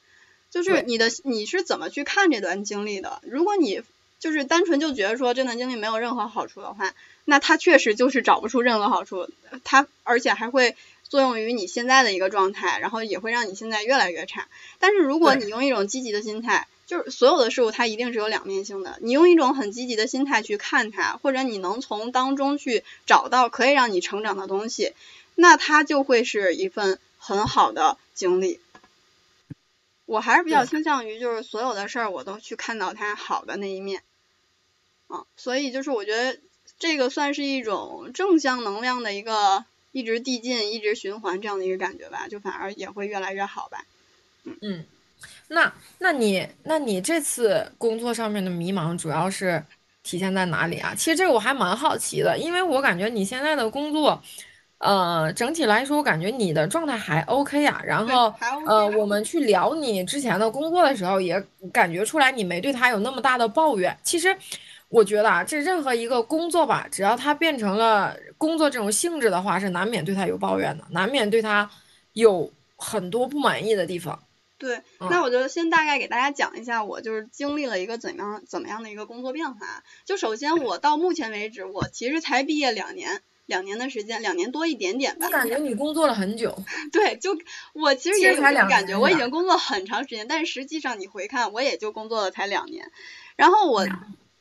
[0.50, 3.22] 就是你的你是怎么去看这段经历的。
[3.24, 3.82] 如果你
[4.20, 6.94] 就是单纯就觉得说这段经历没有任何好处的话，
[7.26, 9.30] 那它确实就是找不出任何好处，
[9.64, 10.76] 它而且还会。
[11.08, 14.48] 作用于你现在的一个状态，然后也会让你现在越来越差。
[14.80, 18.98] 但是如果你用一种积极的心态，就是所有的事物它一定是有两面性的。
[19.02, 24.94] 你用一种很积极的心态去看它，或者你能从当中去找到可以让你成长的东西，
[25.36, 28.60] 那它就会是一份很好的经历。
[30.06, 34.04] 我还是比较倾向于就是所有的事儿我都去看到它好的那一面。
[35.10, 36.40] 嗯，所以就是我觉得
[36.80, 39.66] 这个算是一种正向能量的一个。
[39.92, 43.86] 一直递进，一直循环这样的一个感觉吧，就反而也会越来越好吧。
[44.44, 44.86] 嗯，
[45.50, 49.64] 那那你那你这次工作上面的迷茫主要是
[50.04, 50.94] 体现在哪里啊？
[50.96, 54.22] 其实这个我还蛮好奇的，因为我感觉你现在的工作，
[54.80, 57.82] 呃，整体来说我感觉你的状态还 OK 啊。
[57.84, 58.34] 然后
[58.68, 63.98] 呃，我们去聊你之前的工作的时候，也感觉出来你没对他有那么大的抱怨。
[64.04, 64.36] 其实。
[64.88, 71.70] 我觉得啊，这任何一个工作吧，只要它变成了工作这种性质的话，是难免对他有抱怨的，难免对他
[72.14, 74.18] 有很多不满意的地方。
[74.58, 79.84] 对，那我就先大概给大家讲一下，我就是经历了一个怎样怎么样的一个工作变化。
[80.06, 85.26] 就首先，我到目前为止，我其实才毕业两年，两年的时间，两年多一点点吧。
[85.26, 86.58] 我感觉你工作了很久。
[86.94, 87.38] 对，就
[87.74, 92.92] 我其实也有这种感觉，我已经工作很长时间，但是实际上你回看，我也就工作了才两年。
[93.36, 93.86] 然后我。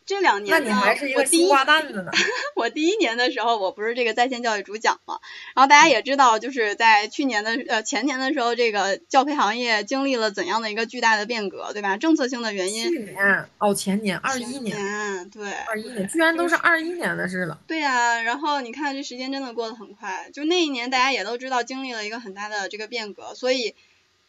[0.07, 0.83] 这两年呢，
[1.17, 1.51] 我第一
[2.55, 5.19] 我第一年的时候，我不是这个在线教育主讲嘛，
[5.55, 11.97] 然后大家也知道，就是在去年的呃前年的时候，这个教培行业经历了怎样的一个巨大的变革，对吧？
[11.97, 12.91] 政策性的原因。
[12.91, 17.59] 去年哦，前年二一年，对，二一年居然都是二一年的事了。
[17.67, 23.75] 对呀，然后你看这时间真的过得很快，就那一年大家也都知道经历了一个很大的这个变革，所以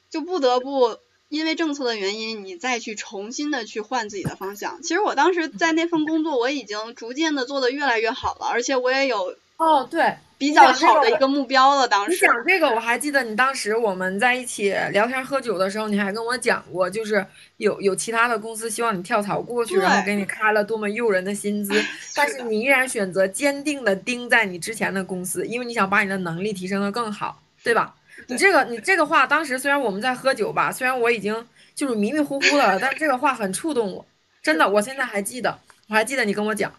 [0.09, 0.97] 就不得不。
[1.29, 4.81] 因为政策的原因，你再去重新的去换自己的方向。
[4.81, 11.87] 其实我当时在那份工作，我已经逐渐的做的越来越好了，而且我也有哦，对，比较好的一个目标了。
[11.87, 17.25] 当时你讲这个，我还记得你当时我们在一起聊天喝酒的时候，你还跟我讲过，就是
[17.57, 21.73] 有有其他的公司希望你跳槽过去，然后给你开了多么诱人的薪资，
[22.15, 27.95] 但是你依然选择坚定的盯在你之前的公司，因为你想把你的能力提升的更好，对吧？
[28.27, 34.05] 你这个你这个话，当时虽然我们在喝酒吧，虽然我已经就是迷迷糊糊的，但是这个话很触动我，
[34.41, 35.59] 真的，我现在还记得，
[35.89, 36.73] 我还记得你跟我讲。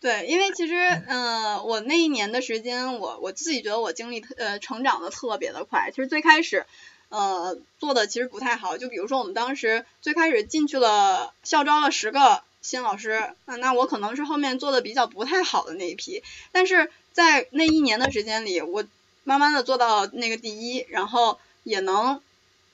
[0.00, 0.74] 对，因为其实，
[1.06, 5.90] 嗯，我那一年的时间，我我自己觉得我经历呃成长的特别的快。
[5.90, 6.66] 其实最开始，
[7.08, 8.78] 呃，做的其实不太好。
[8.78, 16.24] 就比如说我们当时最开始进去了，校招了十个新老师，那那我可能是后面做的比较不太好的那一批。
[16.50, 18.84] 但是在那一年的时间里，我
[19.24, 22.20] 慢慢的做到那个第一，然后也能。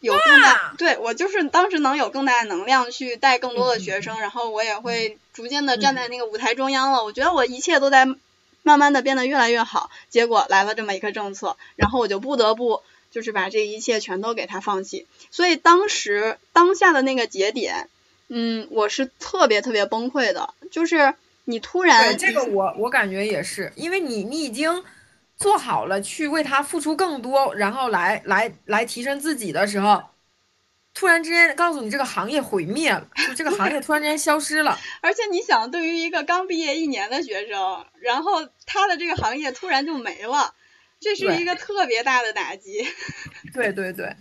[0.01, 7.03] 有更大，对我就是当时能有更大的能量去带更多的学生，然后我也会逐渐的站在那个舞台中央了。
[7.03, 8.07] 我觉得我一切都在
[8.63, 9.91] 慢慢的变得越来越好。
[10.09, 15.09] 结果来了这么一个政策，然后我就不得不就是把这一切全都给他放弃。
[15.33, 17.89] 所以当时当下的那个节点，
[18.29, 20.55] 嗯，我是特别特别崩溃的。
[20.71, 24.85] 就是你突然，这个我我感觉也是，因为你你已经。
[25.39, 30.03] 做好了去为他付出更多，然后来来来提升自己的时候，
[30.93, 34.77] 突然之间告诉你这个行业毁灭了，就这个行业突然之间消失了。
[35.01, 40.55] 而且你想，对于一个刚毕业一年的学生，然后他的这个行业突然就没了，
[41.01, 42.85] 这是一个特别大的打击。
[43.55, 44.17] 对对对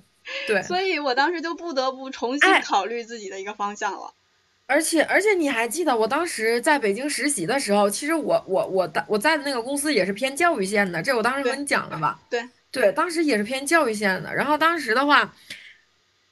[0.48, 0.62] 对。
[0.64, 4.14] 所以我当时就不得不重新考虑自己的一个方向了。
[4.68, 12.20] 而且而且你还记得我当时在北京实习的时候，其实我我我的我在的那个公司也是偏教育线的，这我当时和你讲了吧？
[12.30, 14.36] 对对，当时也是偏教育线的。
[14.36, 15.34] 然后当时的话，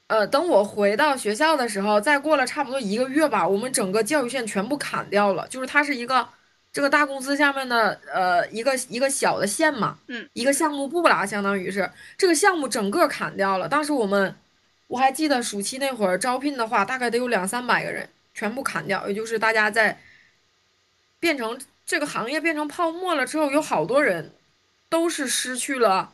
[0.08, 6.28] 呃，等我回到学校的时候，再过了差不多一个月吧，我们整个教育线全部砍掉了，就是它是一个
[6.70, 13.66] 这个大公司下面的呃一个一个小的线嘛，嗯，一个项目部啦，相当于是这个项目整个砍掉了。
[13.66, 14.36] 当时我们
[14.88, 18.06] 我还记得暑期那会儿招聘的话，大概得有两三百个人。
[18.36, 19.98] 全部砍掉，也就是大家在
[21.18, 24.32] 变成这个行业变成泡沫了之后，有好多人
[24.90, 26.12] 都是失去了，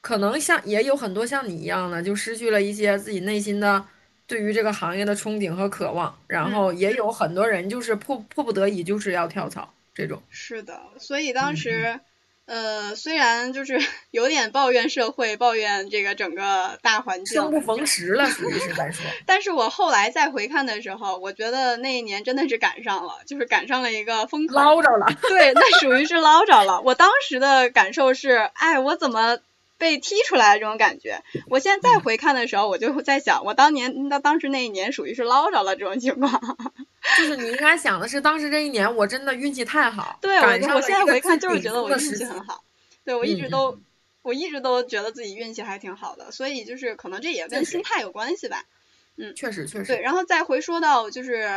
[0.00, 3.84] 可能像也有很多像你一样的，就失去了一些自己内心的
[4.26, 10.22] 对于这个行业的憧憬和渴望，然后也有很多人就是迫迫不得已就是要跳槽这种。
[10.30, 12.00] 是的，所以当时。
[12.48, 13.78] 呃，虽然就是
[14.10, 19.04] 有点抱怨社会，抱怨这个整个大环境，生不逢时了，属于是在说。
[19.26, 24.56] 但是我后来再回看的时候，我觉得那一年真的是赶上了，就是赶上了一个风口。
[24.56, 25.06] 捞着了。
[25.28, 26.80] 对，那属于是捞着了。
[26.80, 29.38] 我当时的感受是，哎，我怎么？
[29.80, 36.58] 被踢出来的这种感觉，我现在再回看的时候，我就在想，我当年那当时那一年属于是捞着了这种情况。
[37.16, 40.18] 就是你应该想的是，当时这一年我真的运气太好。
[40.20, 42.62] 对，我我现在回看就是觉得我运气很好。
[43.04, 43.78] 对，我一直都
[44.22, 48.64] 我一直都觉得自己运气还挺好的，所以就是可能这也跟心态有关系吧。
[49.16, 49.86] 嗯，确实确实。
[49.86, 51.48] 对，然后再回说到就是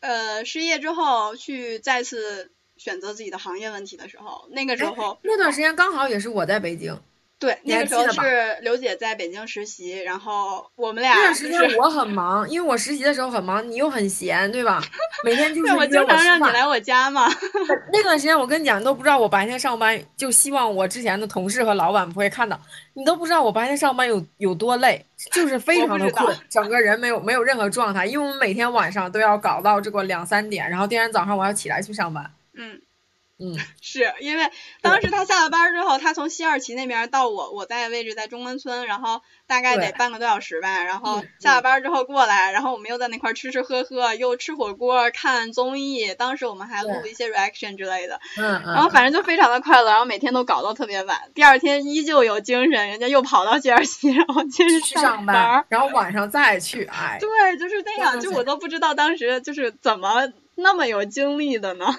[0.00, 7.00] 呃失业之后去再次选择自己的行业问题的时候，那个时候那段时间刚好也是我在北京。
[7.40, 14.82] 对，那个时候是刘姐在北京实习，然后我们俩那段时间我很忙，因为我实习的时候很忙，你又很闲，对吧？
[15.24, 17.28] 每天就 是我经常让你来我家嘛。
[17.92, 22.58] 那段时间我跟你讲，你都不知道我白天上班，就希望我之前的同事和老板不会看到，
[22.94, 32.28] 你都不知道我白天上班有有多累，就是非常的困，整个人没有没有任何状态，因为我们每天晚上都要搞到这个两三点，然后第二天早上我要起来去上班。
[32.56, 32.80] 嗯。
[33.40, 40.82] 嗯， 是因为当时他下了班之后，他从西二旗那边到我我在的位置在中关村，然后大概得半个多小时吧。
[40.82, 46.14] 然后下了班之后过来，然后我们又在那块吃吃喝喝，又吃火锅、看综艺。
[46.14, 48.20] 当时我们还录一些 reaction 之类的。
[48.36, 56.84] 嗯然后反正就非常的快乐，然后每天都搞到特别晚，第二天依旧有精神，人家又跑到西二旗，然后接着上班，然后晚上再去。
[56.84, 61.96] 哎，对，就是那样，就我都不知道当时就是怎么那么有精力的呢。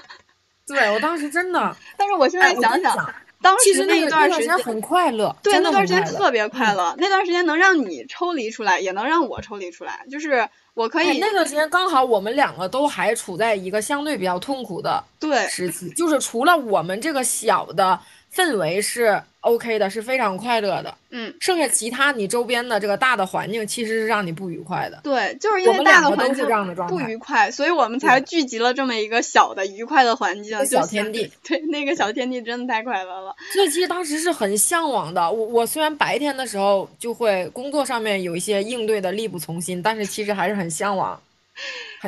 [0.76, 18.00] 对我当时真的， 但是我现在想想，当时那一段时间很快乐，对那段时间特别快乐，那段时间能让你抽离出来，也能让我抽离出来，就是我可以那段时间刚好我们两个都还处在一个相对比较痛苦的对时期，就是除了我们这个小的
[18.34, 19.22] 氛围是。
[19.42, 25.00] OK 的是非常快乐的，嗯，剩下其他你周边的这个大的环境其实是让你不愉快的。
[25.02, 26.46] 对，就是因为大的环境
[26.88, 31.32] 不愉快，所以我们才聚集了这么一个小的愉快的环境，小天地。
[31.48, 33.34] 对，那个小天地真的太快乐了。
[33.54, 35.32] 所以其实当时是很向往的。
[35.32, 41.20] 我我虽然白天的时候就会工作上面有一些应对的力不从心，但是其实还是很向往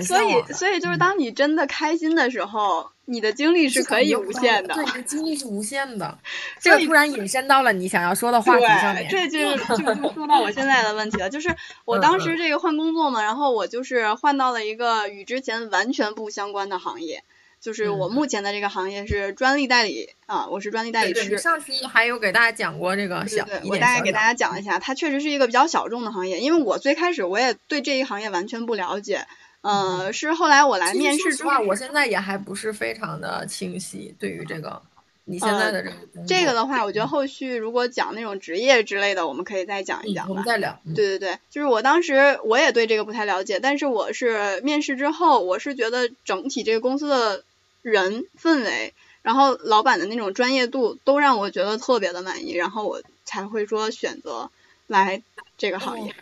[0.06, 4.74] 所以，所以就是当你真的开心的时候，你的精力是可以无限的。
[4.74, 6.18] 对，你的精力是无限的。
[6.62, 9.08] 这个突然引申到了你想要说的话题上面。
[9.10, 17.24] 这就 就就说到我现在的问题了，就是我当时这个换工作嘛，然后我就是换到了一个与之前完全不相关的行业。
[17.60, 21.38] 就是我目前的这个行业是专利代理啊，我是专利代理师。
[21.38, 29.28] 上期还有给大家讲过这个小，我大概给大家讲一下，它确实是一个比较小众的行业，因为我最开始我也对这一行业完全不了解，
[29.62, 34.82] 呃，是后来我来面试之后，我现在也还不是非常的清晰对于这个
[35.26, 35.96] 你现在的这个。
[36.28, 40.28] 这个的话，我觉得后续如果讲那种职业之类的，我们可以再讲一讲。
[40.30, 40.80] 我们再聊。
[40.96, 47.44] 对对对，就是我当时我也对这个不太了解，但是我是面试之后，我是觉得整体这个公司的。
[47.84, 48.94] 人氛围，
[49.24, 54.52] 然后老板的那种专业度都让我觉得特别的满意，然后我才会说选择
[54.86, 55.24] 来
[55.58, 56.14] 这个行业。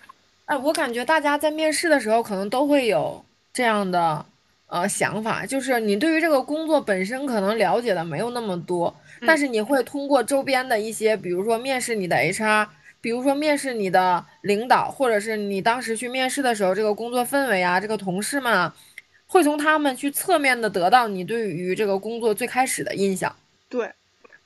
[0.45, 4.25] 哎，我感觉大家在面试的时候可能都会有这样的
[4.67, 8.95] 呃想法，就是你对于这个工作本身可能了解的没有那么多，
[9.25, 12.67] 但是你会通过周边的一些，比如说面试你的 HR，
[13.01, 18.71] 比如说面试你的领导，或者是你当时去面试的时候这个工作氛围啊，这个同事们。
[19.31, 23.35] 会从他们去侧面的得到你对于这个工作最开始的印象。
[23.69, 23.91] 对，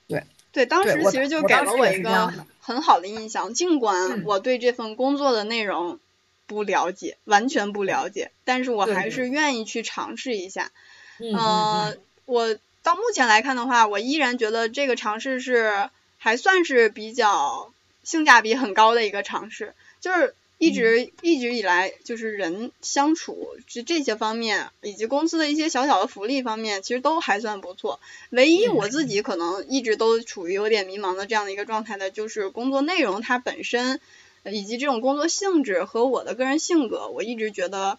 [0.10, 3.54] 对，对，当时其实就给了我一个很好的印象。
[3.54, 6.00] 尽管我对这份工作的内容
[6.48, 10.72] 不了解，完全不了解，但是我还是愿意去尝试一下。
[11.20, 17.74] 嗯，我到目前来看的话，我依然觉得这个尝试是还算是比较
[18.04, 20.36] 性价比很高的一个尝试，就是。
[20.60, 28.00] 一直一直以来，就是人相处这这些方面，以及公司的一些小小的福利方面，其实都还算不错。
[28.30, 34.00] 唯一我自己可能一直都处于有点迷茫的这样的一个状态的，就是工作内容它本身，
[34.46, 37.98] 以及这种工作性质和我的个人性格，我一直觉得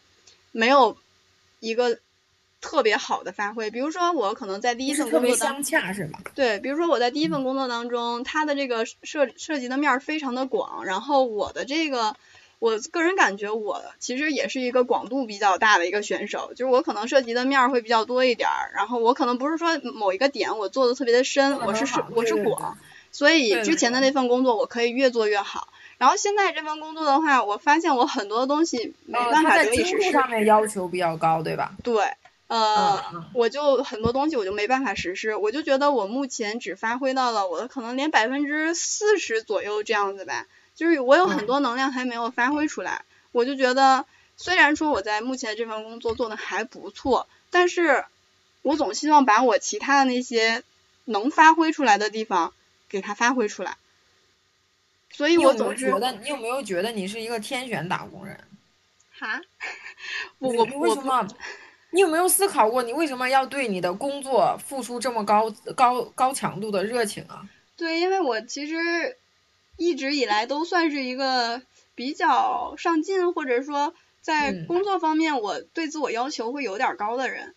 [0.53, 0.97] 没有
[1.61, 1.99] 一个
[2.61, 3.70] 特别好的发挥。
[3.70, 6.20] 比如说，我可能在第一份工作相恰是吧？
[6.34, 12.16] 对，比如说我在第一份工作当中，它的这个涉涉及的面非常的广，然后我的这个。
[12.61, 22.78] 我个人感觉，我其实也是一个广度比较大的一个选手，就是我可能涉及的面会比较多一点儿，然后我可能不是说某一个点我做的特别的深，我是是我是广，
[23.12, 25.68] 所以之前的那份工作我可以越做越好。
[25.99, 30.12] 然后现在这份工作的话，我发现我很多东西没办法得以实施。
[30.12, 31.72] 上面要求比较高，对吧？
[31.82, 32.12] 对，
[32.49, 40.47] 呃，我就很多东西我就没办法实施，我就觉得我目前只发挥到了我的可能连百分之四十左右这样子吧。
[40.74, 44.05] 就是我有很多能量还没有发挥出来，我就觉得
[44.36, 48.05] 虽然说我在目前这份工作做的还不错，但是
[48.62, 50.64] 我总希望把我其他的那些
[51.05, 52.53] 能发挥出来的地方
[52.88, 53.76] 给它发挥出来。
[55.17, 58.37] 所以我总是觉得，你有没有觉得你是一个天选打工人？
[59.19, 59.41] 哈？
[60.39, 61.27] 我我为什么？
[61.91, 67.49] 你有没有思考过，你为什么要对你的工作付出这么高高高强度的热情啊？
[67.77, 69.17] 对，因为我其实。
[69.77, 71.61] 一直以来都算是一个
[71.97, 77.57] 比较上进，或者说在工作方面我对自我要求会有点高的人。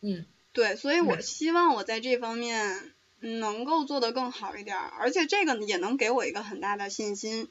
[0.00, 0.24] 嗯，
[0.54, 7.48] 对，所以我希望我在这方面能够做得更好一点，而且这个也能给我一个很大的信心，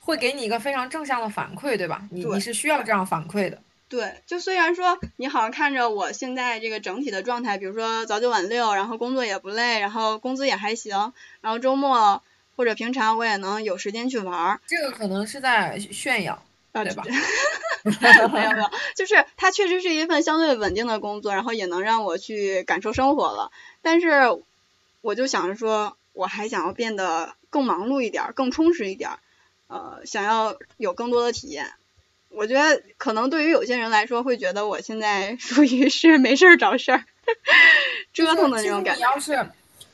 [0.00, 2.08] 会给你一个非常正向的反馈，对吧？
[2.10, 3.60] 你你是需要这样反馈的。
[3.88, 12.22] 对，就虽然说你好像看着我现在这个整体的状态，比如说早九晚六，然后工作也不累，然后工资也还行，然后周末。
[12.56, 17.04] 或者平常我也能有时间去玩儿，这个可能是在炫耀，对吧？
[17.84, 23.52] 没有没有，就是它确实是一份相对稳定的工作，然后也能让我去感受生活了。
[23.80, 24.42] 但是
[25.00, 29.10] 我就想着说，我还想要变得更忙碌一点，更充实一点，
[29.68, 31.72] 呃，想要有更多的体验。
[32.30, 37.04] 我觉得可能对于有些人来说，会觉得我现在 属于是没事儿找事儿，
[38.12, 38.96] 折腾的那种感觉。
[38.96, 39.46] 你要是。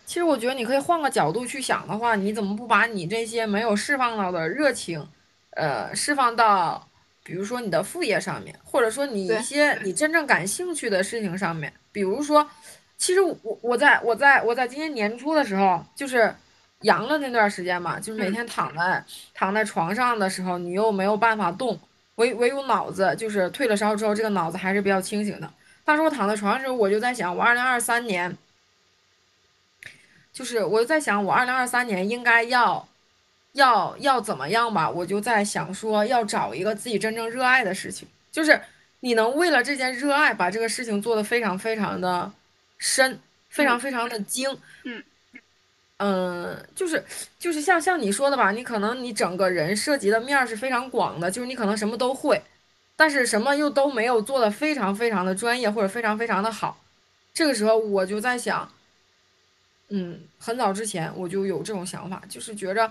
[0.07, 5.09] 其实我觉得你可以换个角度去想的话，你怎么不把你这些没有释放到的热情，
[5.53, 6.87] 呃，释放到
[7.23, 11.73] 比如说你的副业上面，或者说你一些你真正感兴趣的事情上面？
[11.91, 12.47] 比如说，
[12.97, 16.35] 其实我我在我在我在今年年初的时候，就是
[16.81, 21.79] 阳了那段时间嘛，就是每天躺在躺在床上的时候，你又没有办法动，
[22.17, 25.51] 唯唯有脑子就是退了烧之后，这个脑子还是比较清醒的。
[25.85, 28.37] 当时我躺在床上时候，我就在想，我二零二三年。
[30.33, 32.89] 就是我就在想，我二零二三年应该要，
[33.53, 34.91] 要要怎么样吧？
[34.91, 38.61] 我就在想说，要找一个自己真正热爱的事情，就是
[38.99, 42.33] 你能为了这件热爱把这个事情做得非常非常的
[42.79, 44.57] 深，非常非常的精。
[44.85, 45.03] 嗯，
[45.99, 47.05] 嗯，就是
[47.39, 52.43] 就是像像你说的吧，你可能你整个人涉及的面儿是非常广的，就是你可能什么都会，
[52.97, 56.81] 但是什么又都没有做的非常非常的专业或者非常非常的好。
[57.33, 58.71] 这个时候我就在想，
[59.89, 62.91] 嗯，很早之前我就有这种想法，就是觉着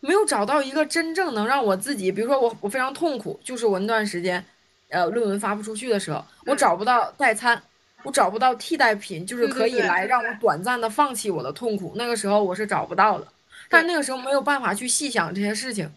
[0.00, 4.44] 没有找到一个真正能让我自己，比如说我我非常痛苦，就是我那段时间，
[4.90, 7.60] 呃，论文发不出去的时候，我找不到代餐，
[8.04, 11.92] 我找不到替代品，就是可以来让我短暂的放弃我的痛苦。
[11.96, 13.26] 那个时候我是找不到的，
[13.68, 15.90] 但那个时候没有办法去细想这些事情。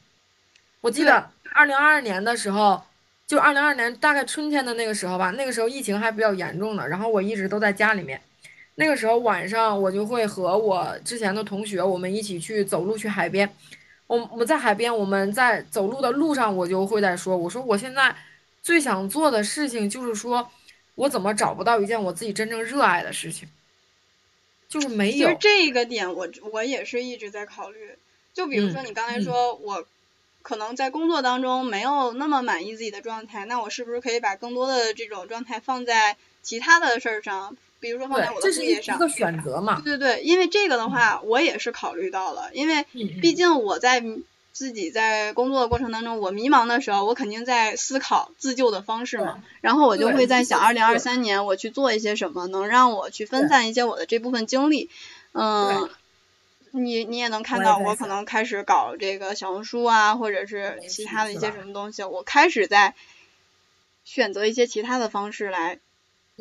[0.82, 2.82] 我记得二零二二年的时候。
[3.28, 8.22] 就二零二年大概春天的那个时候吧，那个时候疫情还比较严重呢，然后我一直都在家里面。
[8.76, 13.54] 那个时候晚上我就会和我之前的同学，我们一起去走路去海边。
[14.08, 18.16] 我我们在海边，我们在走路的路上，我就会在说，我说我现在
[18.64, 20.50] 最想做的事情就是说，
[20.98, 23.48] 我怎么找不到一件我自己真正热爱的事情，
[24.68, 25.28] 就是没有。
[25.30, 27.92] 其实这个点我我也是一直在考虑，
[28.34, 29.88] 就比如说你刚才说我。
[30.44, 38.98] 可能在工作当中没有那么满意自己的状态，那我是不是可以把更多的这种状态放在其他的事儿上，比如说放在我的事业上？
[38.98, 39.82] 这是一个选择嘛？
[39.84, 42.86] 对对对，因为这个的话，我也是考虑到了，因为
[43.22, 44.02] 毕竟我在
[44.58, 54.90] 自己在工作的过程当中，我迷茫的时候，我肯定在思考自救的方式嘛，然后我就会在想，二零二三年我去做一些什么，能让我去分散一些我的这部分精力，
[55.34, 55.88] 嗯。
[56.72, 62.94] 你你也能看到，我可能开始搞这个小红书啊，或者是其他的一些什么东西，我开始在
[64.04, 65.80] 选择一些其他的方式来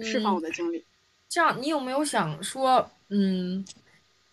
[0.02, 0.84] 释放我的精力。
[1.28, 3.64] 这样，你有没有想说，嗯，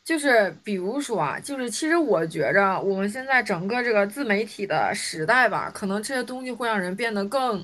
[0.04, 7.64] 就是比如说啊，就是其实我觉着我们现在整个这个自媒体的时代吧，可能这些东西会让人变得更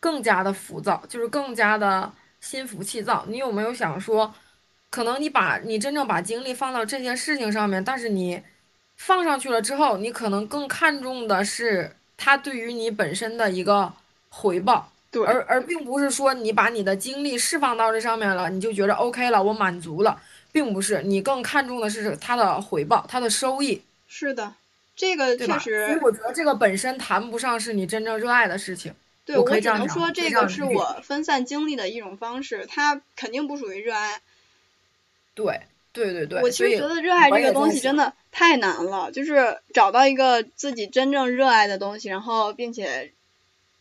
[0.00, 3.24] 更加的浮躁，就是更加的心浮气躁。
[3.28, 4.34] 你有没有想说？
[4.88, 8.40] 可能你把你真正把精力放到这些事情上面，但是你
[8.96, 13.92] 放上去了之后，你可能更看重的是它对于你本身的一个
[14.30, 20.18] 回报，对，而而并不是说你把你的精力释放到这上面了，你就觉得 OK 了，我满足了，
[20.56, 23.82] 并不是，你更看重的是它的回报，它的收益。
[24.08, 24.54] 是的，
[24.96, 25.86] 这个确实。
[25.86, 28.94] 所以我觉得这个本身谈不上是你真正热爱的事情。
[29.26, 34.22] 对，我只能说这个是我分散精力的一种方式，它肯定不属于热爱。
[35.34, 35.60] 对
[35.92, 43.12] 对对对，我其实觉得热爱这个东西真的太难了，就是找到一个自己真正热爱的东西，然后并且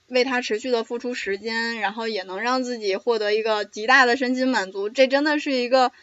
[0.08, 5.94] 为它持续的付出时间，然后也能让自己获得一个极大的身心满足，这真的是一个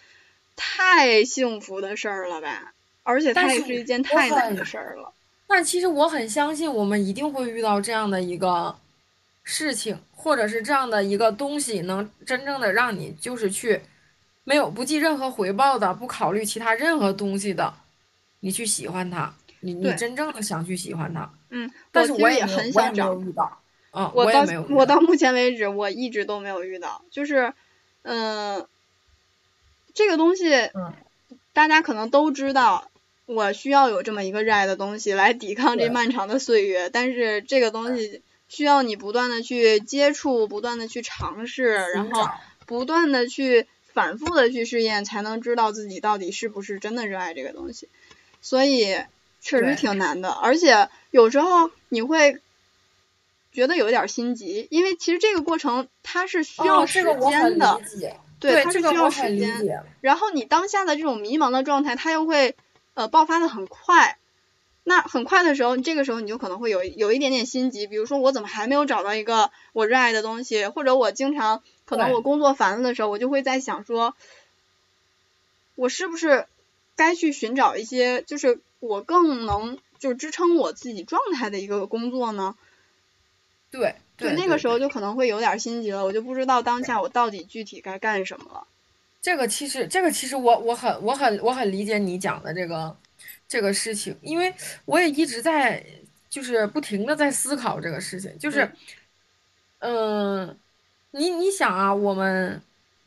[0.57, 2.75] 太幸福的事儿了吧？
[3.03, 5.13] 而且它也是一件太难的事儿了。
[5.47, 8.77] 但其实我很相信，我们一定会遇到这样的一个
[9.43, 13.83] 事情，或者是这样的一个东西，能真正的让你就是去。
[14.45, 17.73] 没有不计任何回报的，不考虑其他任何东西的，
[18.41, 27.55] 你去喜欢它，你你真正的想去喜欢它，嗯，但是我也很想找遇到，嗯，我也没有，我到目前为止我一直都没有遇到，就是，
[28.03, 28.67] 嗯，
[29.95, 30.93] 这个东西，嗯，
[31.53, 32.91] 大家可能都知道，
[33.27, 42.29] 我需要有这么一个热爱的东西来抵抗这漫长的岁月，但是这个东西需要你不断的去接触，不断的去尝试，然后
[42.67, 43.67] 不断的去。
[43.95, 47.91] 反复的去试验，才能知道自己到底是不是真的热爱这个东西，
[48.41, 48.97] 所以
[49.43, 50.31] 确实挺难的。
[50.31, 52.41] 而且有时候你会
[53.53, 57.83] 觉得有点心急，因为其实这个过程它是需要时间的，
[58.43, 59.85] 对，它是需要时间。
[60.01, 62.55] 然后你当下的这种迷茫的状态，它又会
[62.95, 64.19] 呃爆发的很快。
[64.85, 71.63] 那很快的时候，这个时候你就可能会有有一点点心急，比如说我怎么还没有找到一个我热爱的东西，或者我经常。
[71.85, 74.15] 可能我工作烦了的时候，我就会在想说，
[75.75, 76.47] 我是不是
[76.97, 82.55] 该去寻找一些，就是我更能就支撑我自己状态的一个工作呢？
[83.71, 88.67] 对，对，那个时候就可能会有点心急了，我就不知道当下我到底具体该干什么了。
[89.21, 92.97] 这个其实，这个其实我我很我很我很理解你讲的这个
[93.47, 94.53] 这个事情，因为
[94.85, 95.85] 我也一直在
[96.31, 98.71] 就是不停的在思考这个事情，就是
[99.81, 100.57] 嗯。
[101.15, 102.59] 你你想啊，我们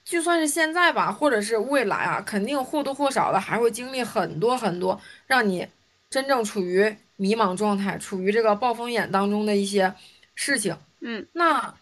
[0.04, 5.68] 就算是现在吧，或者是未来啊，肯定或多或少的还会经历很多很多让你
[6.08, 9.92] 真正处于迷茫状态、处于这个暴风眼当中的一些
[10.36, 10.78] 事情。
[11.02, 11.74] 嗯，那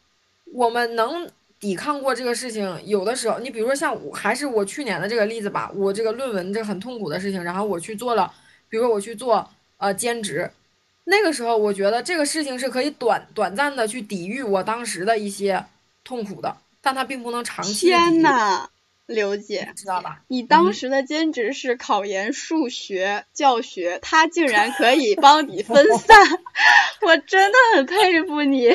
[0.45, 8.33] 我们能抵抗过这个事情，有的时候，你比如说像我，还是我去年的这个例子吧，我这个论文这个很痛苦的事情，然后我去做了，
[8.69, 10.51] 比如说我去做呃兼职，
[11.03, 15.65] 那个时候我觉得这个事情是可以短短暂的去抵御我当时的一些。
[16.05, 17.87] 痛苦的，但它并不能长期。
[17.87, 18.69] 天呐，
[19.13, 20.21] 刘姐，知道吧？
[20.27, 26.17] 你当时的兼职是考研数学教学，他竟然可以帮你分散
[27.05, 28.69] 我真的很佩服你，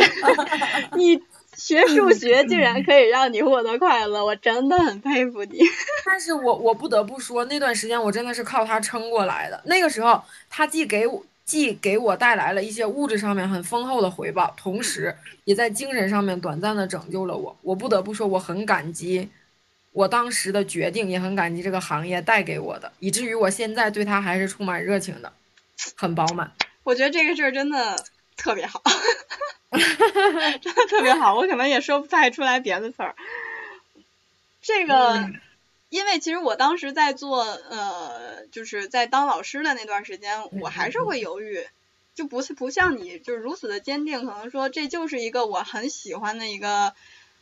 [0.97, 1.20] 你
[1.57, 5.59] 学数学竟然可以让你获得快乐，我真的很佩服你。
[6.07, 9.61] 但是我我不得不说，那段时间我真的是靠他撑过来的。
[9.66, 17.57] 那个时候，他既给我既给我带来了一些物质上面很丰厚的回报，同时也在精神上面短暂的拯救了我。
[17.62, 19.28] 我不得不说，我很感激
[19.99, 25.33] 我当时的决定，也很感激这个行业带给我的，以至于我现在对他还是充满热情的，
[25.97, 26.53] 很饱满。
[26.85, 28.01] 我觉得这个事儿真的
[28.37, 28.81] 特别好，
[29.73, 33.17] 真的特别好，我可能也说不太出来别的词儿。
[34.63, 35.29] 这个，
[35.89, 41.67] 因为其实我当时在做呃，就是在当老师的那段时间，我还是会犹豫，
[42.15, 46.95] 就不是不像你就是如此的坚定，可能说这就是一个我很喜欢的一个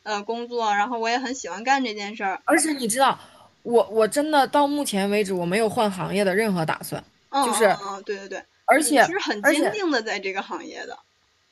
[0.07, 2.41] 呃工作，然后我也很喜欢干这件事儿。
[2.47, 3.19] 而且你知道，
[3.63, 7.03] 我我真的到目前为止我没有换行业的任何打算，
[7.45, 8.43] 就是，嗯，对对对。
[8.69, 10.99] 而且是很坚定的在这个行业的，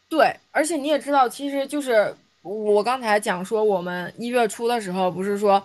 [0.09, 5.65] 对，而且你也知道，其实就是我刚才讲说，我们一月初的时候不是说，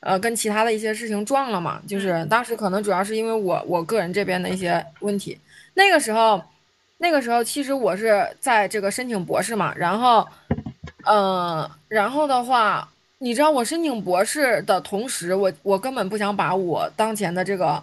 [0.00, 5.38] 呃，跟其他的一些事情撞了嘛，就是当时可能主要是因为我我个人这边的一些问题，
[5.74, 6.42] 那个时候，
[6.96, 10.26] 那个时候其实我是在这个申请博士嘛，然后，
[11.06, 12.88] 嗯，然后的话，
[13.18, 17.82] 你知道我申请博士的同时，我我根本不想把我当前的这个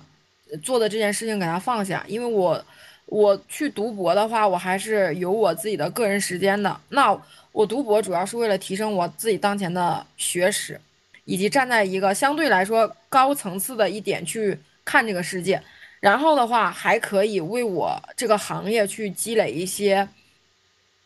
[0.62, 2.64] 做的这件事情给它放下，因为我。
[3.08, 6.76] 我去读博的话，我还是有我自己的个人时间的。
[6.90, 7.16] 那
[7.52, 10.80] 我读博主要是为了提升我自己当前的学识，
[11.26, 15.62] 以及站在一个相对来说高层次的一点去看这个世界。
[16.00, 20.08] 然后的话，还可以为我这个行业去积累一些，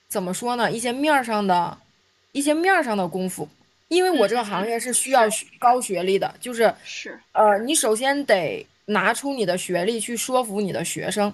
[0.08, 0.72] 怎么说呢？
[0.72, 1.78] 一些面上的，
[2.38, 3.48] 一些面上的功夫。
[3.90, 5.22] 因为我这个行业是需要
[5.58, 11.34] 高学历的，就是是呃，你首先得拿出你的学历去说服你的学生。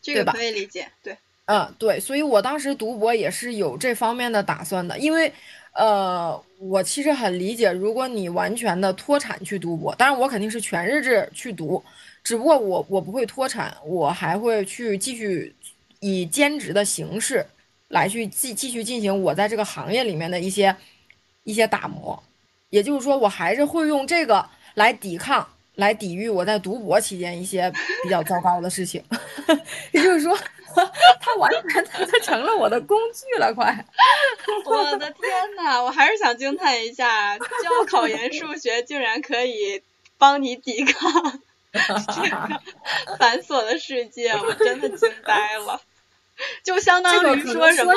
[0.00, 1.16] 这个可以理解，对，
[1.46, 5.32] 嗯，对，所以我当时读博也是有这方面的打算的，因为，
[5.72, 11.82] 呃，我其实很理解，如果你完全的脱产去读博，当然我肯定是全日制去读，
[12.22, 15.52] 只不过我我不会脱产，我还会去继续
[15.98, 17.44] 以兼职的形式
[17.88, 20.74] 来去继继续进行我在这个行业里面的一些
[21.44, 22.22] 一些打磨，
[22.70, 25.48] 也就是说，我还是会用这个来抵抗。
[25.78, 27.72] 来抵御我在读博期间一些
[28.02, 29.00] 比较糟糕的事情，
[29.94, 30.36] 也就是说，
[31.20, 33.84] 它完全他成了我的工具了，快！
[34.66, 37.44] 我的天呐，我还是想惊叹一下，教
[37.86, 39.80] 考研数学竟然可以
[40.18, 41.40] 帮你抵抗
[41.72, 42.60] 这个
[43.16, 45.80] 繁琐的世界，我真的惊呆了。
[46.62, 47.92] 就相当于说什么，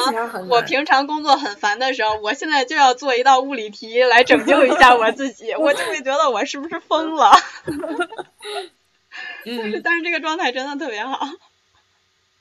[0.49, 7.31] 我平常工作很烦的时候，我现在就要做一道物理题来拯救一下我自己，我就会觉得我是不是疯了？
[9.45, 11.19] 嗯，但是这个状态真的特别好。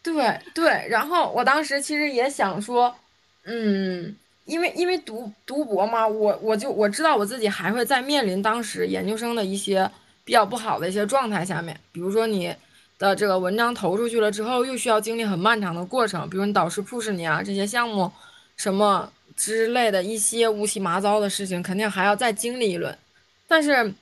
[0.03, 2.95] 对对，然后我当时其实也想说，
[3.45, 9.91] 嗯，因为因为读读博嘛，我我就我知道我自己还会在面临当时研究生的一些
[10.25, 12.55] 比较不好的一些状态下面，比如说你。
[13.01, 18.13] 的这个文章投出去了之后，又需要经历很漫长的过程，比如你导师 push 你啊，这些项目
[18.59, 22.95] 什么之类的一些乌七八糟的事情，肯定还要再经历一轮。
[23.49, 23.95] 但是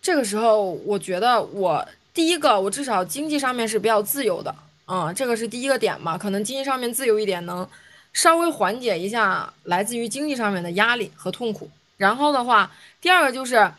[0.00, 4.54] 这个时候，我觉得我第一个，我至少经济上面是比较自由的，
[4.86, 7.68] 嗯，这个是第一个点嘛，可能经济上面自由一点，能
[8.14, 11.68] 稍微缓解一下来自于经济上面的压力和痛苦。
[11.98, 12.72] 然后的话，
[13.02, 13.70] 第二个就是。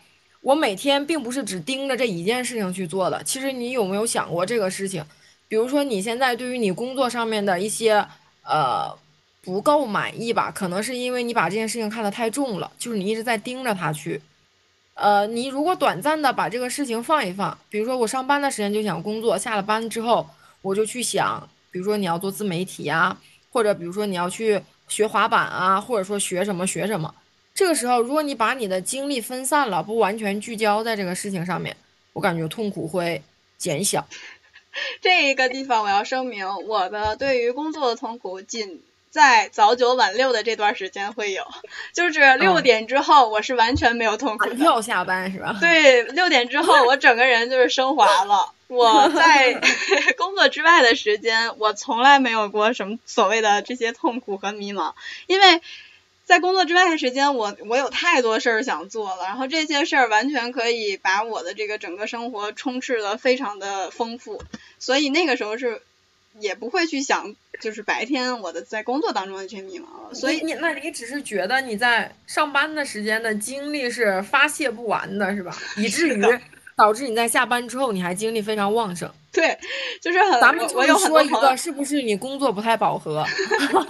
[0.46, 3.24] 我每天并不是只盯着这一件事情去做的。
[3.24, 5.04] 其实你有没有想过这个事情？
[5.48, 8.06] 比如说你现在对于你工作上面的一些
[8.44, 8.96] 呃
[9.42, 10.52] 不够满意吧？
[10.52, 14.22] 可能是因为你把这件事情看得太重了，就是你一直在盯着它去。
[14.94, 20.30] 呃，你如果短暂的把这个事情放一放，比如说我上班的时间就想工作，下了班之后
[20.62, 23.20] 我就去想，比如说你要做自媒体啊，
[23.50, 27.16] 或者比如说你要去学滑板啊，或者说学什么学什么。
[27.56, 31.76] 这个时候，如果你把你的精力分散了，不完全聚焦在这个事情上面，
[32.12, 33.24] 我感觉痛苦会
[33.58, 34.06] 减小。
[35.02, 41.46] 这一个地方我要声明，我的对于工作的痛苦仅在早九晚六的这段时间会有，
[41.94, 44.50] 就是六点之后我是完全没有痛苦。
[44.58, 45.56] 要下班是吧？
[45.62, 48.52] 对，六点之后我整个人就是升华了。
[48.68, 49.54] 我在
[50.18, 54.92] 工作之外的时间，我从来没有过什么所谓的这些痛苦和迷茫，
[55.28, 55.62] 因为。
[56.26, 64.42] 在工作之外的时间，我我有太多事儿想做了，然后这些事儿完全可以把我的这个整个生活充斥的非常的丰富，
[64.80, 65.84] 所以那个时候是
[66.40, 70.14] 也不会去想，就是白天我的在工作当中的这些迷茫了。
[70.14, 75.56] 所以你那你只是觉得你在上班的时间的精力是发泄不完的，是吧？
[75.78, 76.22] 以至于
[76.76, 79.10] 导致你在下班之后你还精力非常旺盛。
[79.36, 79.60] 对，
[80.02, 80.40] 就是很。
[80.40, 83.24] 咱们我有说一个，是不是你工作不太饱和？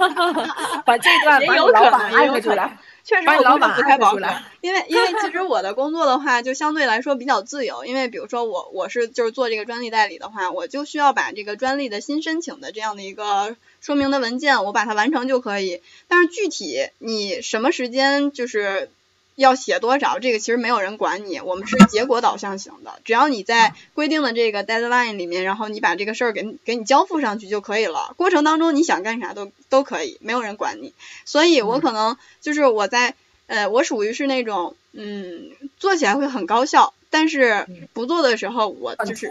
[0.83, 2.77] 把这段把老板安排出来。
[3.03, 4.19] 确实，我老板不太饱和。
[4.61, 7.85] 因为 因为其实我的工作的话，就相对来说比较自由。
[7.85, 15.83] 因为比如说我我是就是做这个专利代理的话，我就需要把这个专利的新申请的这样的一个说明的文件，我把它完成就可以。
[16.07, 18.89] 但是具体你什么时间就是。
[19.36, 20.19] 要写多少？
[20.19, 22.99] 这个其实没有人管你，我们是结果导向型的。
[23.03, 28.13] 只要你在规定的这个 deadline 里面，然后你把这个事儿给给你交付上去就可以了。
[28.17, 30.93] 过程当中你想干啥都都可以，没有人管你。
[31.25, 33.13] 所以我可能就是我在
[33.47, 39.29] 呃，我属于是那种嗯，做起来会很高效，但是不做的时候我就是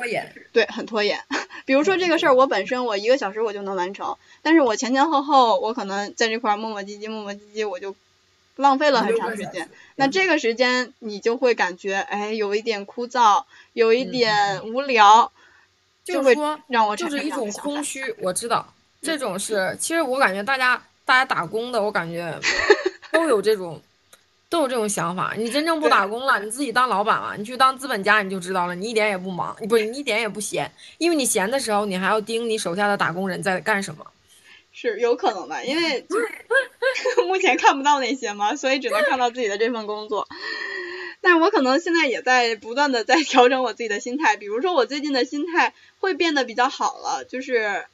[0.52, 1.20] 对很拖延。
[1.64, 7.96] 比如说这个事儿，我本身我一个小时我就能完成，但是我前前后后我可能在这块磨磨唧唧磨磨唧唧，我就。
[8.56, 15.32] 浪费了很长时间，那这个时间你就会感觉哎，有一点枯燥，有一点无聊，
[16.04, 16.36] 就会
[16.68, 18.14] 让我就是一种空虚。
[18.20, 22.32] 我知道这种是，其实我感觉大家大家打工的，我感觉
[23.10, 23.82] 都有这种
[24.48, 25.34] 都有这种想法。
[25.36, 34.06] 你真正不打工了，你自己当老板了，你去当资本家，你就知道了，你一点也不忙，不是你一点也不闲，因为你闲的时候，你还要盯你手下的打工人在干什么。
[34.76, 40.26] 是有可能的，因为就目前看不到那些嘛，所以只能看到自己的这份工作。
[41.20, 47.86] 但我可能现在也在不断的在调整我自己的心态，比如说我最近的心态会变得比较好了，就是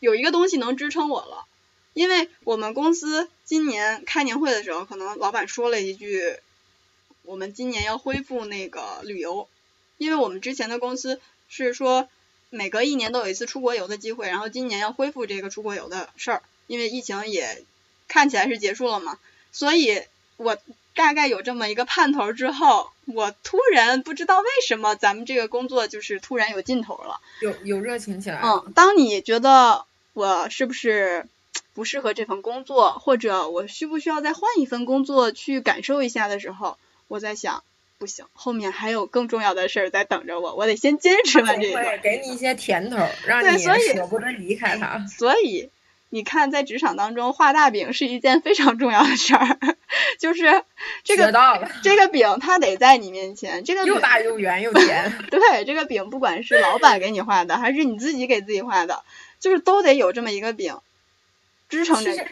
[0.00, 1.44] 有一个东西能支撑我了。
[1.92, 6.38] 因为我们公司今年开年会的时候，可能老板说了一句，
[7.24, 9.48] 我们今年要恢复那个旅游，
[9.98, 12.08] 因为我们之前的公司是说。
[12.54, 17.64] 每隔一年都有一次出国游的机会，然后今年要恢复这个出国游的事儿，因为疫情也
[18.08, 19.18] 看起来是结束了嘛，
[19.52, 20.02] 所以
[20.36, 20.58] 我
[20.94, 28.42] 大概有这么一个盼头之后，我突然不知道为什么咱们这个工作就是突然有劲头了，有有热情起来。
[28.44, 31.26] 嗯，当你觉得我是不是
[31.72, 36.76] 不适合这份工作，或者我需不需要再换一份工作去感受一下的时候，
[37.08, 37.64] 我在想。
[38.02, 41.98] 不行，后面还有更重要的事儿在等着我，我得先坚持完这个。
[42.02, 45.06] 给你一些甜头，让你舍不得离开他。
[45.06, 45.70] 所以
[46.08, 49.56] 你看，在职场当中画大饼是一件非常重要的事儿，
[50.18, 50.64] 就是
[51.04, 51.32] 这个
[51.84, 55.16] 这个饼它得在你面前，这个又大又圆又甜。
[55.30, 59.04] 对，这个饼不管是老板给你画的，还是你自己给自己画的，
[59.38, 60.76] 就是都得有这么一个饼
[61.68, 62.26] 支撑着。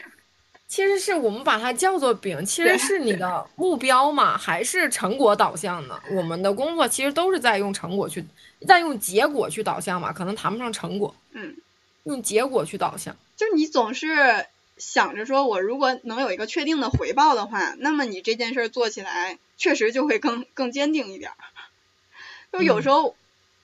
[0.71, 6.01] 其实是我们把它叫做饼，其实是你的目标嘛，还是成果导向的？
[6.13, 8.25] 我们的工作其实都是在用成果去，
[8.69, 11.57] 在用结果去导向嘛，可能谈不上成果，嗯，
[12.05, 13.17] 用结果去导向。
[13.37, 14.47] 就是你总是
[14.77, 21.33] 想着说，我如果能有一个确定的回报的话，那么你这件事做起来确实就会更更坚定一点。
[22.53, 23.17] 就有时候。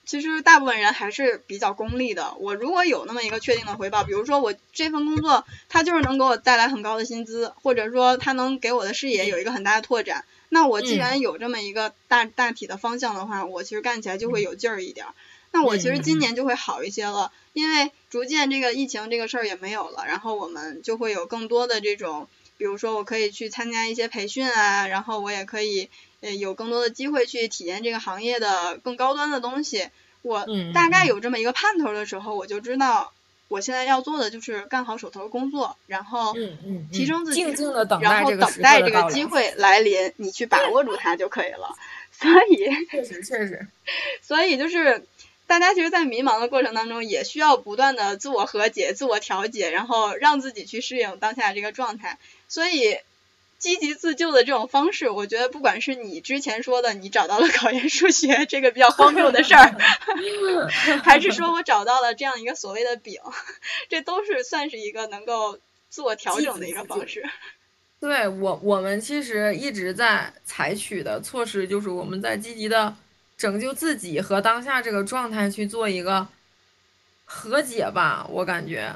[0.07, 2.35] 其实大部分人还是比较功利的。
[2.39, 15.07] 我如果有那么一个确定的回报，比如说我这份工作，它就是能给我带来很高的薪资，或者说它能给我的视野有一个很大的拓展，那我既然有这么一个大大体的方向的话，我其实干起来就会有劲儿一点。
[15.51, 22.29] 那我其实今年就会好一些了，因为逐渐这个疫情这个事儿也没有了，然后我们就会有更多的这种，
[22.59, 25.91] 比如说我可以去参加一些培训啊，然后我也可以。
[26.27, 29.89] 呃，有更多的机会去体验这个行业的更高端的东西。
[30.23, 33.13] 我大概有这么一个盼头的时候，我就知道
[33.47, 36.35] 我现在要做的就是干好手头工作，然后
[36.91, 37.43] 提升自己，
[38.03, 41.77] 然后等待这个机会来临，你去把握住它就可以了。
[42.11, 42.57] 所以，
[42.91, 43.69] 确实确实，
[44.21, 45.07] 所以就是
[45.47, 52.19] 大家其实，在迷茫的过程当中，也需要不断的自我和解、自我调节，然后让自己去适应当下这个状态。
[52.49, 52.97] 所以。
[53.67, 59.75] 积极自救的这种方式，我觉得不管是你之前说的你找到了考研数学 这个比较荒谬的事儿，
[61.03, 63.21] 还是说我找到了这样一个所谓的饼，
[63.91, 65.59] 这都是算是一个能够
[65.89, 67.29] 自我调整的一个方式。
[67.99, 72.95] 对我，我们其实一直在采取的措施，就是我们在积极的
[73.37, 76.29] 拯救自己和当下这个状态去做一个
[77.25, 78.95] 和解吧，我感觉，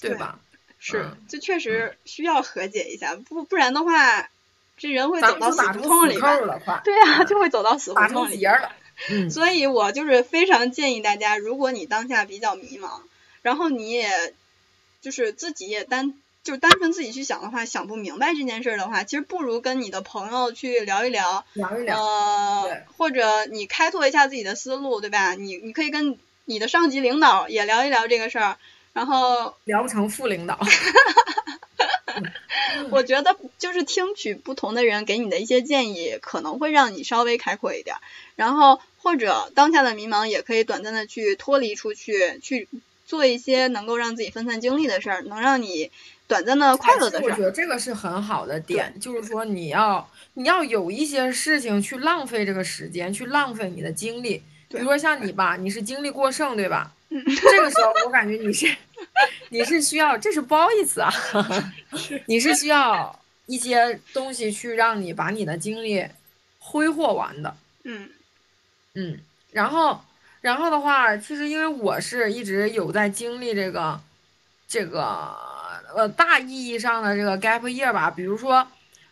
[0.00, 0.38] 对吧？
[0.78, 4.28] 是，就确实需要和解一下，不不然的话，
[4.76, 6.38] 这人会走到死胡同里边。
[6.84, 8.44] 对呀，就会走到死胡同里。
[8.44, 8.72] 了。
[9.10, 9.30] 嗯。
[9.30, 13.00] 所以我就是非常建议大家，如果你当下比较迷茫，
[13.42, 14.34] 然后你也
[15.00, 16.14] 就是自己也单
[16.44, 21.44] 就单纯自己去想的话，想不明白这件事的话，其实不如跟你的朋友去聊一聊。
[21.54, 22.00] 聊一聊。
[22.00, 25.34] 呃，或者你开拓一下自己的思路，对吧？
[25.34, 28.56] 你你可以跟你的上级领导也聊一聊这个事儿。
[28.96, 30.58] 然后 聊不成副领导，
[32.88, 37.96] 我觉得就是听取不同的人给你的一些建议，可能会让你稍微开阔一点。
[38.36, 42.70] 然后或者当下的迷茫也可以短暂的去脱离出去，去
[43.04, 45.90] 做一些能够让自己分散精力的事儿，能让你
[46.26, 47.30] 短暂的快乐的事儿。
[47.32, 54.42] 我觉得这个是很好的点，就是说你要你要有一些事情去浪费这个时间，去浪费你的精力。
[54.70, 56.94] 比如说像你吧，你是精力过剩，对吧？
[57.08, 58.66] 这个时候我感觉你是。
[59.50, 61.12] 你是需要，这是不好意思啊，
[62.26, 66.04] 你是需要一些东西去让你把你的精力
[66.58, 67.56] 挥霍完的。
[67.84, 68.08] 嗯
[68.94, 69.20] 嗯，
[69.52, 70.00] 然后
[70.40, 74.00] 然后的话，其实因为我是一直有在经历这个
[74.66, 75.36] 这个
[75.94, 78.66] 呃大意义上的这个 gap year 吧，比如说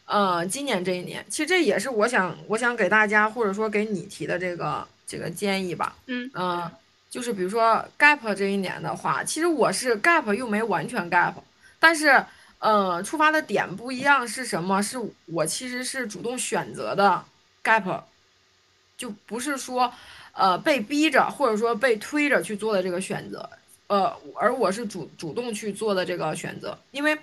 [0.06, 5.94] 呃今年这一年，其实这也是我想我想给大家或者说给你提的这个这个建议吧。
[6.06, 6.70] 嗯嗯。
[7.14, 11.34] 就是比如说 gap 这一年的话，其实我是 gap 又没完全 gap，
[11.78, 12.24] 但是
[12.58, 14.82] 呃出发的点不一样是什么？
[14.82, 17.24] 是我其实是主动选择的
[17.62, 18.02] gap，
[18.98, 19.94] 就不是说
[20.32, 23.48] 呃被逼着或者说被推着去做的这个选择，
[23.86, 27.16] 呃而我是主主动去做的这个选择，因为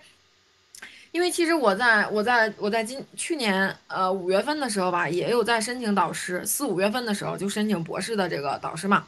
[1.12, 9.06] 因为其实我在我在我在今去年呃五月份的时候吧，也有在申请导师，四五月份的时候就申请博士的这个导师嘛。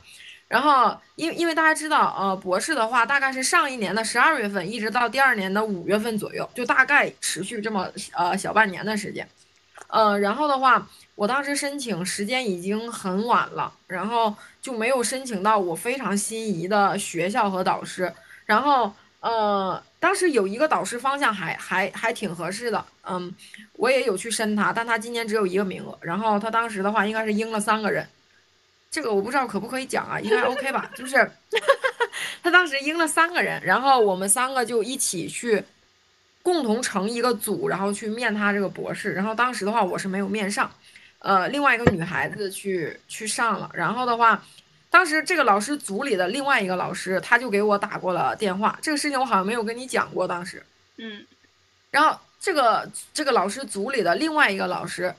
[0.53, 9.27] 然后，因因为大家知道，呃，博士的话大概是上一年的十二月份，一直到第二年的五月份左右，就大概持续这么呃小半年的时间，
[9.87, 18.13] 呃，然后的话，我当时申请时间已经很晚了，然后就没有申请到我非常心仪的学校和导师，
[18.45, 23.33] 然后呃，当时有一个导师方向还还还挺合适的，嗯，
[23.73, 28.07] 我也有去申他，但他今年只有一个名额，然后他当时的话应该是应了三个人。
[28.93, 30.87] 这个我不知道可不可以讲啊，应该 OK 吧？
[30.93, 31.27] 就是
[32.43, 35.63] 他当时应了三个人，然后我们三个就一起去
[36.43, 39.11] 共同成一个组，然后去面他这个博士。
[39.13, 40.71] 然后当时的话我是没有面上，
[41.17, 43.67] 呃，另外一个女孩子去去上了。
[43.73, 44.45] 然后的话，
[44.91, 50.63] 当时这个老师组里的另外一个老师他就给我打过了电话，这个事情我好像没有跟你讲过当时。
[50.97, 51.25] 嗯，
[51.89, 55.11] 然后这个这个老师组里的另外一个老师。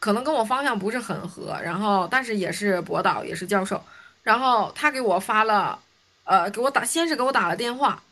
[0.00, 3.80] 可能跟我方向不是很合，然后但是也是博导，也是教授，
[4.22, 5.78] 然后他给我发了，
[6.24, 8.02] 呃，给我打，先是给我打了电话，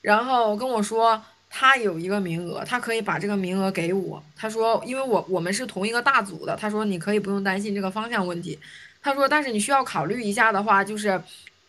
[0.00, 1.20] 然后跟我说
[1.50, 4.22] 他有一个名额，他可以把这个名额给我。
[4.36, 8.58] 他说，因为我我们是同一个大组的，他说你可以不用担心这个方向问题。
[9.02, 11.20] 他说，但是你需要考虑一下的话，就是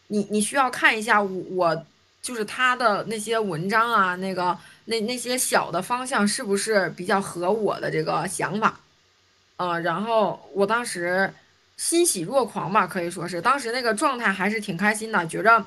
[0.07, 1.86] 你你需要看一下我我
[2.21, 4.55] 就是他的那些文章啊，那个
[4.86, 8.80] 那那些小的方向是不是比较合我的这个想法。
[9.58, 11.34] 呃，然后我当时
[11.78, 15.66] 欣喜若狂吧，可以说是当时那个状态还是挺开心的，觉着，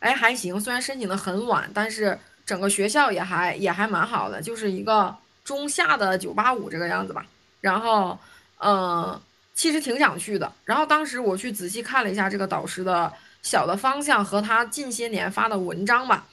[0.00, 5.14] 哎还行，虽然申请的很晚，但是整个学校也还也还蛮好的，就是一个
[5.44, 7.24] 中下的九八五这个样子吧。
[7.60, 8.18] 然后，
[8.58, 9.20] 嗯，
[9.54, 10.50] 其实挺想去的。
[10.64, 13.12] 然后当时我去仔细看了一下这个导师的
[13.42, 16.26] 小的方向和他近些年发的文章吧。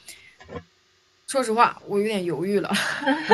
[1.28, 2.72] 说实话，我有点犹豫了，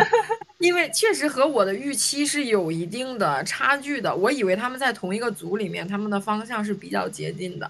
[0.64, 4.16] 因为确实和我的预期是有一定的差距的。
[4.16, 7.70] 我以为他们在同一个组里面，他们的方向是比较接近的，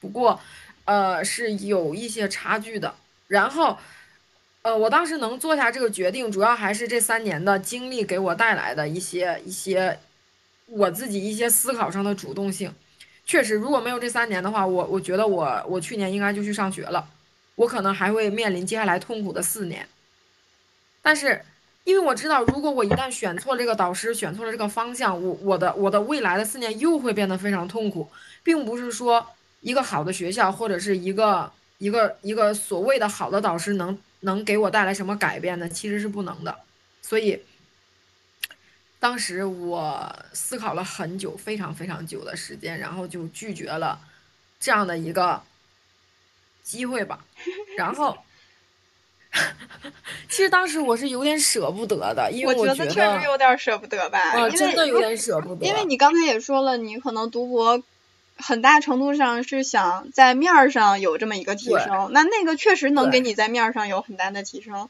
[0.00, 0.40] 不过，
[0.84, 2.94] 呃，是有一些差距的。
[3.26, 3.76] 然后，
[4.62, 9.98] 呃，我当时能做下这个决定，主要还是这三年的经历给我带来的一些一些
[10.66, 12.72] 我自己一些思考上的主动性。
[13.26, 17.10] 确实，如果没有这三年的话，我我觉得我我去年应该就去上学了。
[17.56, 19.88] 我可能还会面临接下来痛苦的四年，
[21.02, 21.42] 但是
[21.88, 28.06] 因为我知道，如果我一旦选错这个导师，选错了这个方向，我我的我的未来的四年又会变得非常痛苦，
[28.42, 29.26] 并不是说
[29.62, 35.66] 一个好的学校或者是一个一个一个所谓的好的导师能能给我带来什么改变呢？
[35.66, 36.54] 其实是不能的。
[37.00, 37.42] 所以
[39.00, 43.98] 当时我思考了很久，非常非常久的时间，然后就拒绝了
[44.60, 45.42] 这样的一个。
[46.62, 47.24] 机会吧，
[47.78, 48.18] 然后，
[50.28, 55.66] 其实当时我是有点舍不得的，因为我觉得确实有点舍不得吧，啊，真的有点舍不得。
[55.66, 57.82] 因为你刚才也说了，你可能读博
[58.36, 64.88] 很大程度上是想在面儿上有这么一个提升，那那个确实能给你在面儿上有很大的提升，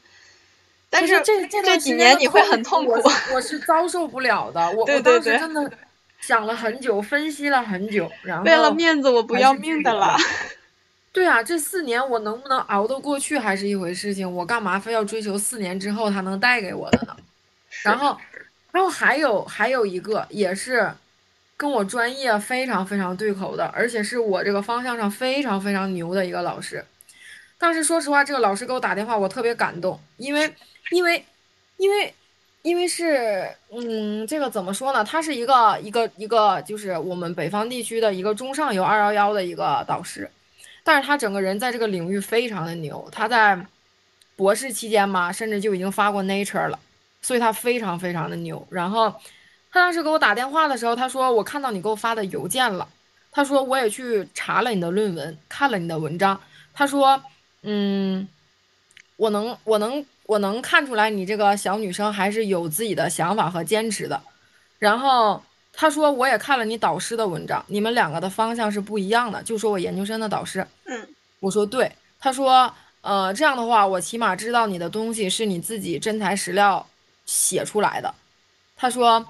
[0.89, 3.01] 但是这这几年你会很痛苦，
[3.33, 4.71] 我是遭受不了的。
[4.71, 5.71] 我我当时真的
[6.19, 10.17] 想了很久，分析了很久，然后为了面子，我不要命的了。
[11.11, 17.15] 对啊，这四年我能不能熬得过去还是一回事情，我干嘛非要追求四年之后他能带给我的呢？
[17.83, 18.17] 然后，
[18.71, 20.91] 然后还有还有一个也是
[21.57, 26.85] 跟我专业非常非常对口的，而且是我这个方向上非常非常牛的一个老师。
[27.57, 30.53] 当时说实话，这个老师给我打电话，我特别感动，因为
[30.91, 31.25] 因为
[31.77, 32.13] 因为
[32.61, 35.03] 因为是，嗯，这个怎么说呢？
[35.03, 40.29] 他是一个一个一个，就是我们北方地区的一个中上游二幺幺的一个导师，
[40.89, 43.07] 但是他整个人在这个领域非常的牛。
[43.11, 43.63] 他在
[44.35, 46.79] 博士期间嘛，甚至就已经发过 Nature 了，
[47.21, 48.67] 所以他非常非常的牛。
[48.71, 49.11] 然后
[49.71, 52.87] 他当时给我打电话的时候，他说我看到你给我发的邮件了，
[53.31, 56.41] 他说我也去查了你的论文，看了你的文章，
[56.73, 57.21] 他说，
[57.61, 58.27] 嗯，
[59.17, 60.03] 我能，我能。
[60.29, 64.21] 我能看出来，你这个小女生还是有自己的想法和坚持的。
[64.77, 65.43] 然后
[65.81, 69.41] 他说，我也看了你导师的文章，你们两个的方向是不一样的。
[69.43, 71.07] 就说我研究生的导师，嗯，
[71.39, 71.89] 我说对。
[72.19, 72.69] 他说，
[72.99, 76.85] 呃，这样的话，我起码知道你的东西是你自己真材实料
[77.25, 78.13] 写出来的。
[78.75, 79.25] 他说，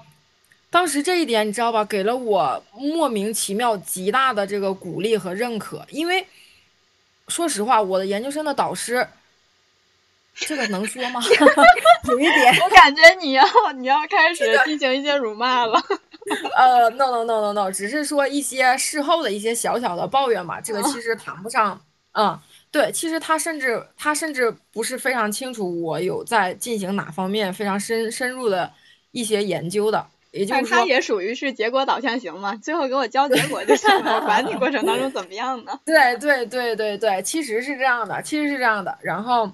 [0.70, 5.86] 当时这一点你知道吧，给了我莫名其妙极大的这个鼓励和认可。
[5.90, 6.26] 因为
[7.28, 9.06] 说实话，我的研究生的导师。
[10.34, 11.20] 这个能说吗？
[12.08, 13.44] 有一点，我感觉你要
[13.76, 15.80] 你要开始进行一些辱骂了。
[16.56, 20.60] 呃，no no no no no，只是说一些事后的一些小小的抱怨嘛。
[20.60, 21.80] 这个其实谈不上。
[22.12, 22.38] 嗯，
[22.70, 28.70] 对，其实他甚至他甚至不是非常清楚我有在进行哪方面非常深深入的
[29.12, 30.04] 一些研究的。
[30.32, 35.78] 也就是说，他也属于是结果导向型嘛，最后给我交结果就行了，管你过程当中怎么样呢？
[35.86, 38.96] 对对对对对，其实是这样的，其实是这样的。
[39.02, 39.50] 然后。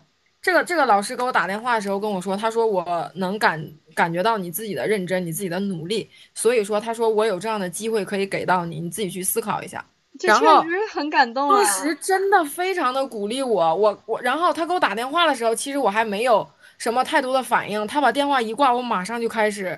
[0.46, 9.84] 这个这个老师给我打电话的时候跟我说，他说我能感感觉到你自己的认真，你自己的努力，所以说他说我有这样的机会可以给到你，你自己去思考一下。
[10.22, 16.48] 然后确实很感动啊，当时真的非常的鼓励我，我我然后他给我打电话的时候，其实我还没有
[16.78, 19.76] 什么太多的反应，他把电话一挂，我马上就开始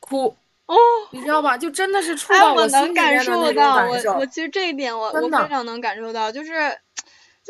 [0.00, 0.34] 哭
[0.66, 0.74] 哦，
[1.12, 1.56] 你知道吧？
[1.56, 4.14] 就真的是触到我心里面的那种感受。
[4.14, 6.52] 我我其实这一点我我非常能感受到，就是。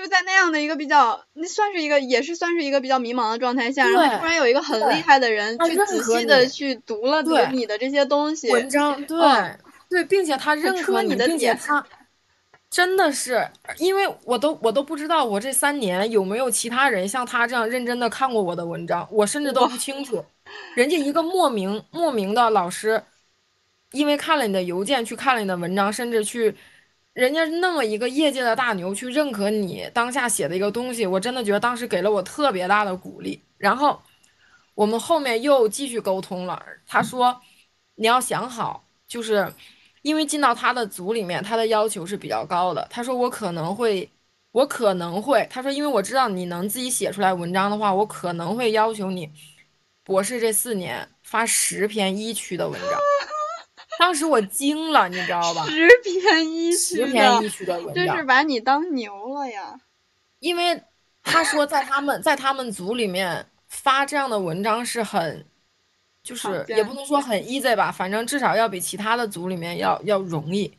[0.01, 9.18] 就在那样的一个比较，那算是一个，也是算是一个比较迷茫的状态下，然后突然有一个很厉害的人去仔细的去读了读你的这些东西文章，对
[9.90, 11.85] 对，并且他认可你的点，他
[12.70, 13.47] 真的是，
[13.77, 20.24] 因为我都我都不知道我这三年有没有其他人像他这样认真的看过我的文章，我甚至都不清楚，
[20.74, 23.02] 人家一个莫名莫名的老师，
[23.93, 26.56] 因为看了你的邮件，去看了你的文章，甚至去。
[27.20, 33.38] 人家那么一个业界的大牛去认可你当下写的一个东西，我真的觉得当时给了我特别大的鼓励。
[33.59, 34.01] 然后
[34.74, 37.38] 我们后面又继续沟通了，他说
[37.97, 39.52] 你要想好，就是
[40.01, 42.88] 因为进到他的组里面，他的要求是比较高的。
[42.88, 44.10] 他说我可能会，
[44.52, 49.30] 我可能会，他说因为我知道你能自己写出来文章的话，我可能会要求你
[50.05, 52.98] 博士这四年发十篇一区的文章。
[54.01, 55.66] 当时我惊了，你知道吧？
[55.66, 59.78] 十篇一十篇一区的文章，这是把你当牛了呀！
[60.39, 60.82] 因为
[61.22, 65.44] 他说在他们在他们组里面发这样的文章是很，
[66.22, 70.72] 就是也不能说很 easy 吧，反正至少要比其他的组里面要要容易。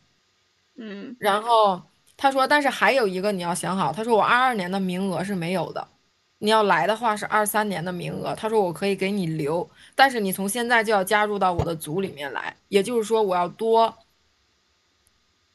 [0.78, 1.16] 嗯。
[1.20, 1.80] 然后
[2.18, 5.88] 他说，但是还有一个你要想好，他说我二二年的名额是没有的。
[6.40, 9.70] 你要来的话是二三年的名额，他说我可以给你留，
[10.02, 13.96] 但是你从现在就要加入到我的组里面来，也就是说我要多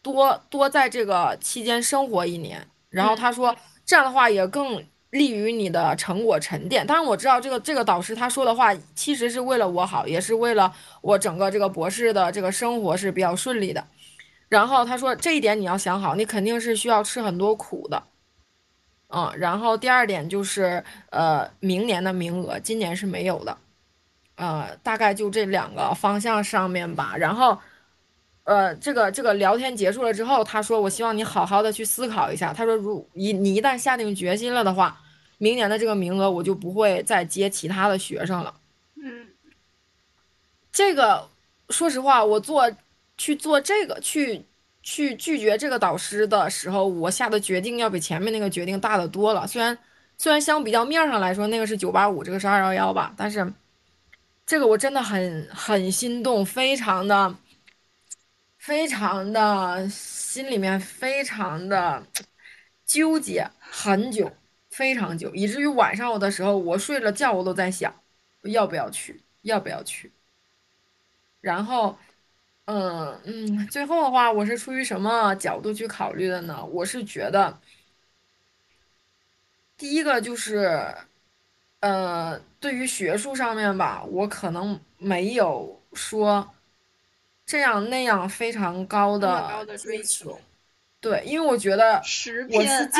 [0.00, 2.64] 多多在这个期间生活一年。
[2.88, 6.86] 然后他说这样的话也更利于你的成果沉淀。
[6.86, 13.84] 当然我知道这个这个导师他说的话其实是为了我好，也是为了我整个这个博士的这个生活是比较顺利的。
[14.48, 18.00] 然后他说这一点你要想好，你肯定是需要吃很多苦的。
[19.08, 23.58] 嗯，然后第二点就是，呃，明年的名额今年是没有的，
[24.36, 27.14] 呃，大概就这两个方向上面吧。
[27.18, 27.58] 然后，
[28.44, 35.00] 呃，这个这个聊天结束了之后，他说：“我希望你好好的去思考一下。”他说：“如一你一旦下定决心了的话，
[35.38, 38.54] 明年的这个名额我就不会再接其他的学生了。”
[39.02, 39.28] 嗯，
[40.72, 41.28] 这个
[41.70, 42.70] 说实话，我做
[43.18, 44.46] 去做这个去。
[44.88, 49.44] 去拒绝这个导师的时候，我下的决定要比前面那个决定大的多了。
[49.44, 49.76] 虽然
[50.16, 53.52] 虽然相比较面上来说，那个是九八五，这个是二幺幺吧，但是
[54.46, 57.36] 这个我真的很很心动，非常的
[58.58, 62.06] 非常的心里面非常的
[62.84, 64.32] 纠结很久，
[64.70, 67.92] 非常久，以至于晚上我的时候，我睡了觉我都在想，
[68.44, 70.12] 要不要去，要不要去，
[71.40, 71.98] 然后。
[72.68, 76.64] 嗯嗯，最后的话，我是出于什么角度去考虑的呢？
[76.66, 77.60] 我是觉得，
[79.76, 80.92] 第一个就是，
[81.80, 86.52] 呃，对于学术上面吧，我可能没有说
[87.44, 90.38] 这样那样非常高的追求。
[91.00, 92.90] 对，因为我觉得十篇，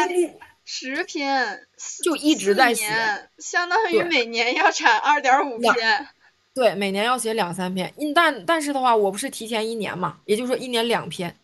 [0.65, 1.67] 十篇
[2.05, 6.09] 就一直在写，相当于每年要产二点五篇。
[6.55, 7.93] 对，每年要写两三篇。
[8.15, 11.37] 但但是的话，我不是提前一年嘛，也就是说一年两篇。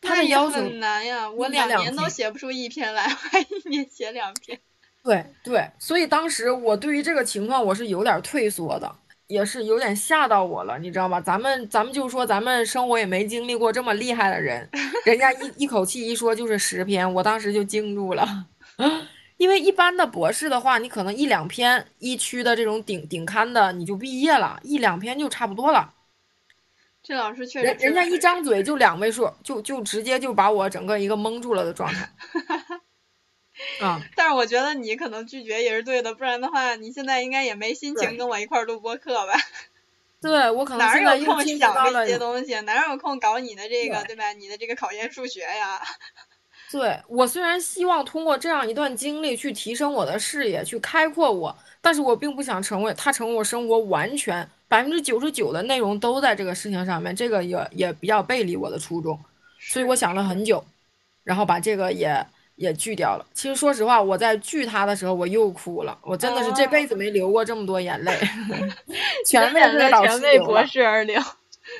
[0.00, 4.60] 他的要求很难呀，我两年都写不出一篇来，还一年写两篇。
[5.04, 8.94] 对对，所以当时我对于这个情况我是有点退缩的，
[9.26, 11.20] 也是有点吓到我了，你知道吗？
[11.20, 14.68] 咱们咱们就说咱们生活也没经历过这么厉害的人，
[15.06, 18.46] 人家一一口气一说就是十篇，我当时就惊住了。
[19.38, 25.94] 因为一般的博士的话，你可能一两篇一区的这种顶顶刊的你就毕业了，一两篇就差不多了。
[27.02, 32.10] 这老师确实，人人家一张嘴就两位数，就就直接就把我整个一个蒙住了的状态。
[33.80, 34.00] 啊！
[34.16, 39.34] 但是我觉得你可能拒绝也是对的，不然的话，你现在应该也没心情跟我一块录播课吧？
[40.20, 44.32] 对，我可能哪有空想这些东西，哪有空搞你的这个，对吧？
[44.32, 45.80] 你的这个考研数学呀。
[46.70, 59.18] 对我虽然希望通过这样一段经历去提升我的视野，去开阔我，但是我并不想成为他成为我生活完全百分之九十九的内容都在这个事情上面，这个也也比较背离我的初衷，
[59.60, 60.64] 所以我想了很久，
[61.24, 62.26] 然后把这个也。
[62.58, 63.24] 也拒掉了。
[63.32, 65.96] 其实说实话，我在拒他的时候，我又哭了。
[66.02, 68.12] 我真的是这辈子没流过这么多眼泪，
[69.24, 71.20] 全为这个导师流博士而流。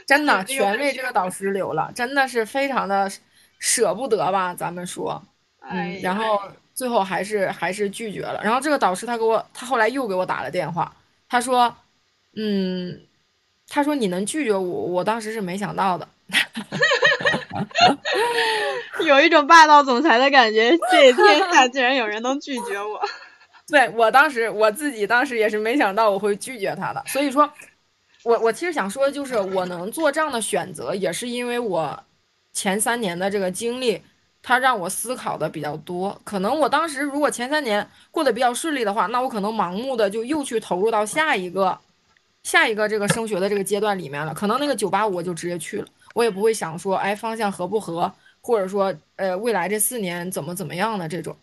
[0.06, 3.10] 真的， 全为这个导师流了，真的是非常的
[3.59, 4.55] 舍不得吧？
[4.55, 5.20] 咱们说，
[5.68, 6.40] 嗯，然后
[6.74, 8.40] 最后还是还是拒绝了。
[8.44, 10.94] 然后这个导师他给我，他后来又给我打了电话，
[11.28, 11.74] 他说，
[12.36, 13.00] 嗯，
[13.66, 16.06] 他说你能拒绝我，我当时是没想到的。
[19.06, 23.00] 有一种霸道总裁的感觉，这天下竟然有人能拒绝我。
[23.68, 27.50] 对我当时我自己当时也是没想到我会拒绝他的，所以说，
[28.22, 32.02] 我我其实想说的就是，我能做这样的选择，也是因为我
[32.52, 34.02] 前三年的这个经历，
[34.42, 36.18] 它让我思考的比较多。
[36.24, 41.78] 可能我当时如果前三年过得比较顺利的话，那我可能盲目的就又去投入到下一个
[42.42, 45.86] 下一个这个升学的这个阶段里面了，可能那个九八五我就直接去了。
[46.14, 51.36] 我也不会想说，哎，方向合不合，或者说，呃，未来这四年怎么怎么样的这种。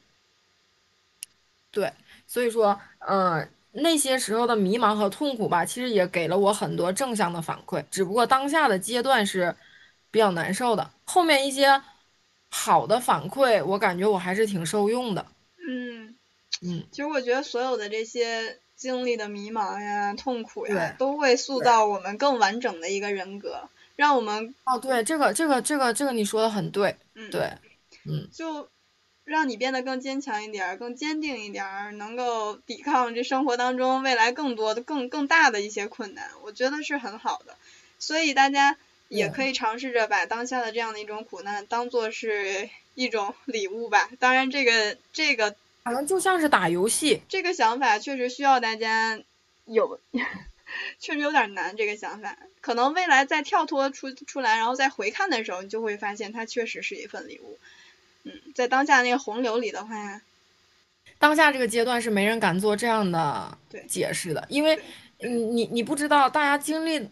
[1.72, 1.92] 对，
[2.26, 7.84] 所以说，嗯，那些时候的迷茫和痛苦吧，其实也给了我很多正向的反馈。
[7.92, 9.56] 只不过当下的阶段是
[10.10, 11.82] 比较难受的，后面一些
[12.50, 15.26] 好的反馈，我感觉我还是挺受用的。
[15.68, 16.16] 嗯
[16.62, 23.68] 嗯，其实我觉得所有的这些经历的迷茫呀、痛苦呀，都会塑造我们更完整的一个人格。
[23.96, 27.52] 让我们哦，对，这个这个这个这个你说的很对，嗯，对，
[28.06, 28.70] 嗯，就
[29.24, 37.56] 让你变得更坚强一点，更坚定一点，能够抵抗这生活当中未来更多的、更更大的一些困难，我觉得是很好的。
[37.98, 38.78] 所以大家
[39.08, 44.10] 也可以尝试着把当下的这样的一种苦难当做是一种礼物吧。
[44.20, 49.22] 当然，这个这个好像就像是打游戏，这个想法确实需要大家
[49.66, 50.00] 有。
[51.00, 57.58] 确实有点难，这个想法，可能未来再跳脱出出来，然后再回看的时候，你就会发现它确实是一份礼物。
[58.24, 60.22] 嗯，在当下那个洪流里的话，
[61.20, 64.80] 当下这个阶段是没人敢做这样的解释的，因为
[65.20, 67.08] 你你你不知道大家经历，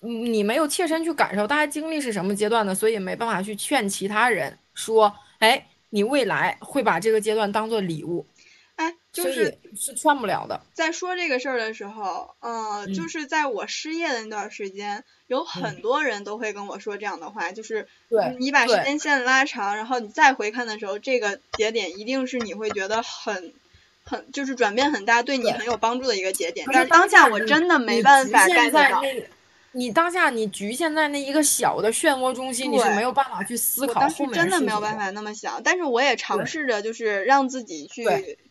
[0.00, 8.26] 你没有切身去感受大家经历是什么阶段的，所以没办法去劝其他人说，哎，你未来会把这个阶段当做礼物。
[9.20, 10.60] 哎，就是是劝不了的。
[10.74, 17.88] 在说这个事儿的时候，嗯，就是在我失业的那段时间，有很多人都会跟我说这样的话，就是
[18.38, 23.52] 你把时间线拉长，然后你再回看的时候，这个节点一定是你会觉得很
[24.04, 26.66] 很就是转变很大，对你很有帮助的一个节点。
[26.72, 29.02] 但是当下我真的没办法 get 到。
[29.72, 38.04] 你当下你局限在那一个小的漩涡中心，你是没有办法去思考后面真的没有办法那么想，但是我也尝试着就是让自己去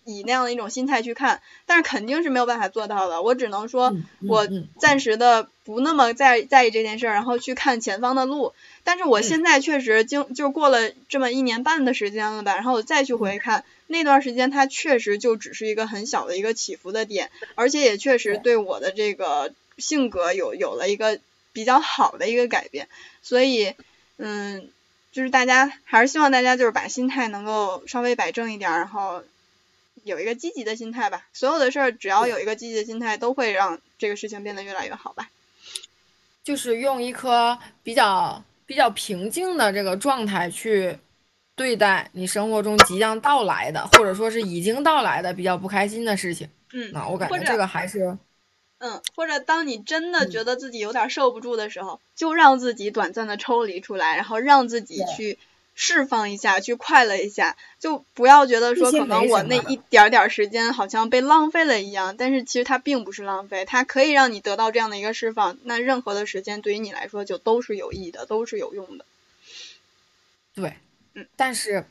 [0.05, 3.21] 以那样的一种心态去看，但是肯定是没有办法做到的。
[3.21, 3.93] 我只能说，
[4.27, 4.47] 我
[4.79, 8.53] 暂时的不那么在在意这件事儿，然后去看前方的路。
[8.83, 19.51] 但是我现在确实经就过了这么一年半的时间了吧，然后我再去回看那段时间，它确实就只是一个很小的一个起伏的点，而且也确实对我的这个。
[19.77, 21.19] 性格有有了一个
[21.53, 22.87] 比较好的一个改变，
[23.21, 23.73] 所以，
[24.17, 24.69] 嗯，
[25.11, 29.23] 就是大家还是希望大家就是把心态能够稍微摆正一点，然后
[30.03, 31.25] 有一个积极的心态吧。
[31.33, 35.29] 所有的事儿只要有一个积极的心态，都会让这个事情变得越来越好吧。
[36.43, 40.97] 就是用一颗比较比较平静的这个状态去
[41.55, 46.47] 对待你生活中即将到来的，或者说是已经到来的比较不开心的事情。
[46.73, 48.17] 嗯，那我感觉这个还是。
[48.79, 55.39] 嗯，或者当你真的觉得自己有点受不住的时候，就让自己短暂的抽离出来，然后让自己去
[55.73, 69.05] 释放一下，去快乐一下，就不要觉得说可能我那一点点时间好像被浪费了一样，但是其实它并不是浪费，它可以让你得到这样的一个释放，那任何的时间对于你来说就都是有益的，都是有用的。
[70.53, 70.73] 对，
[71.15, 71.85] 嗯，但是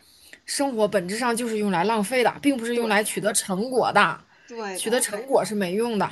[0.45, 4.21] 生活本质上就是用来浪费的，并不是用来取得成果的。
[4.49, 6.09] 对，取得成果是没用的。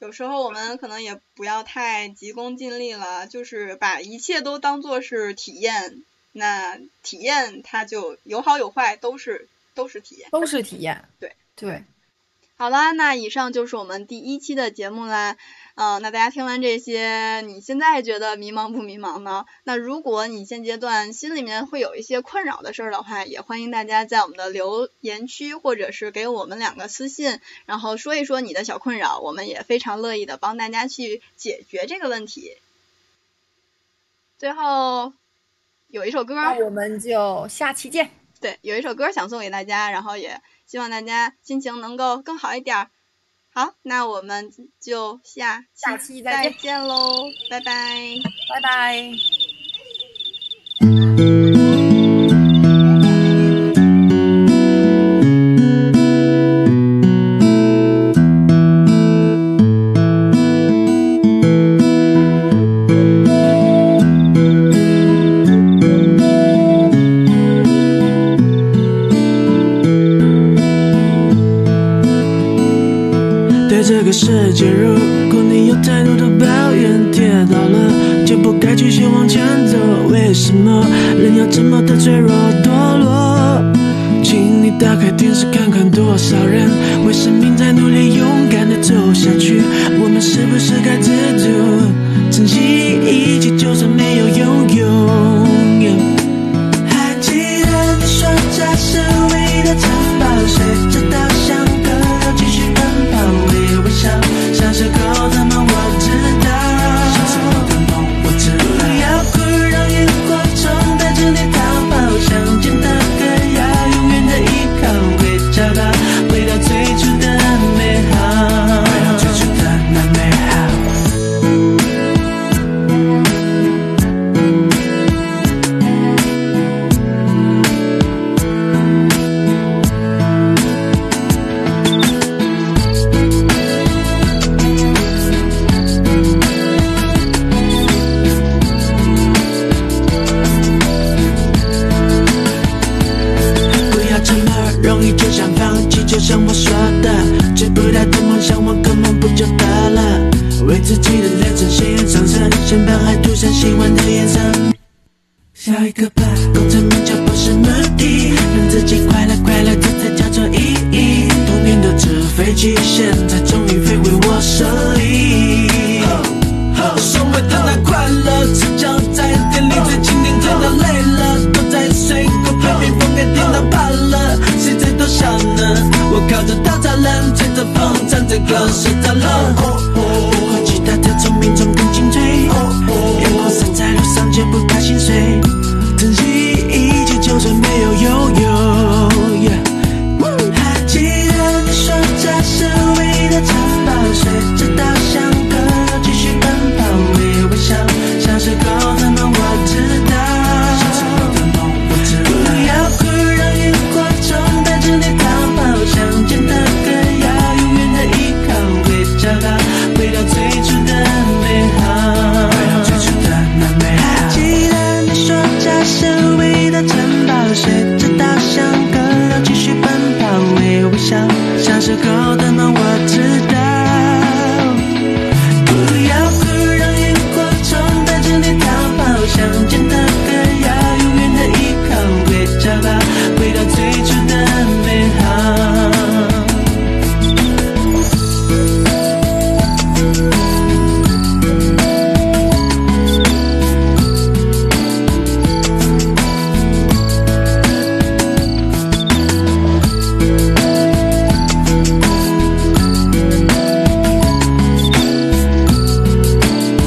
[0.00, 6.04] 有时候我们可能也不要太急功近利了，就是把一切都当做是体验。
[6.32, 11.08] 那体验它就有好有坏，都是都是体验，都是体验。
[11.18, 11.82] 对对，
[12.56, 15.36] 好啦，那以上就是我们第一期的节目啦。
[15.80, 19.46] 嗯，那大家听完这些，你现在觉得迷茫不迷茫呢？
[19.62, 32.56] 那如果你现阶段心里面会有一些困扰的事儿的话，也欢迎大家在我们的留言区或者是给我们两个私信，然后说一说你的小困扰，我们也非常乐意的帮大家去解决这个问题。
[34.36, 35.12] 最后。
[35.90, 38.10] 有一首歌，那我们就下期见。
[38.42, 42.90] 对，有一首歌想送给大家，然后也希望大家心情能够更好一点。
[43.58, 48.14] 好，那我们就下下期再见喽，拜拜，
[48.54, 49.10] 拜拜。
[100.68, 100.97] Just.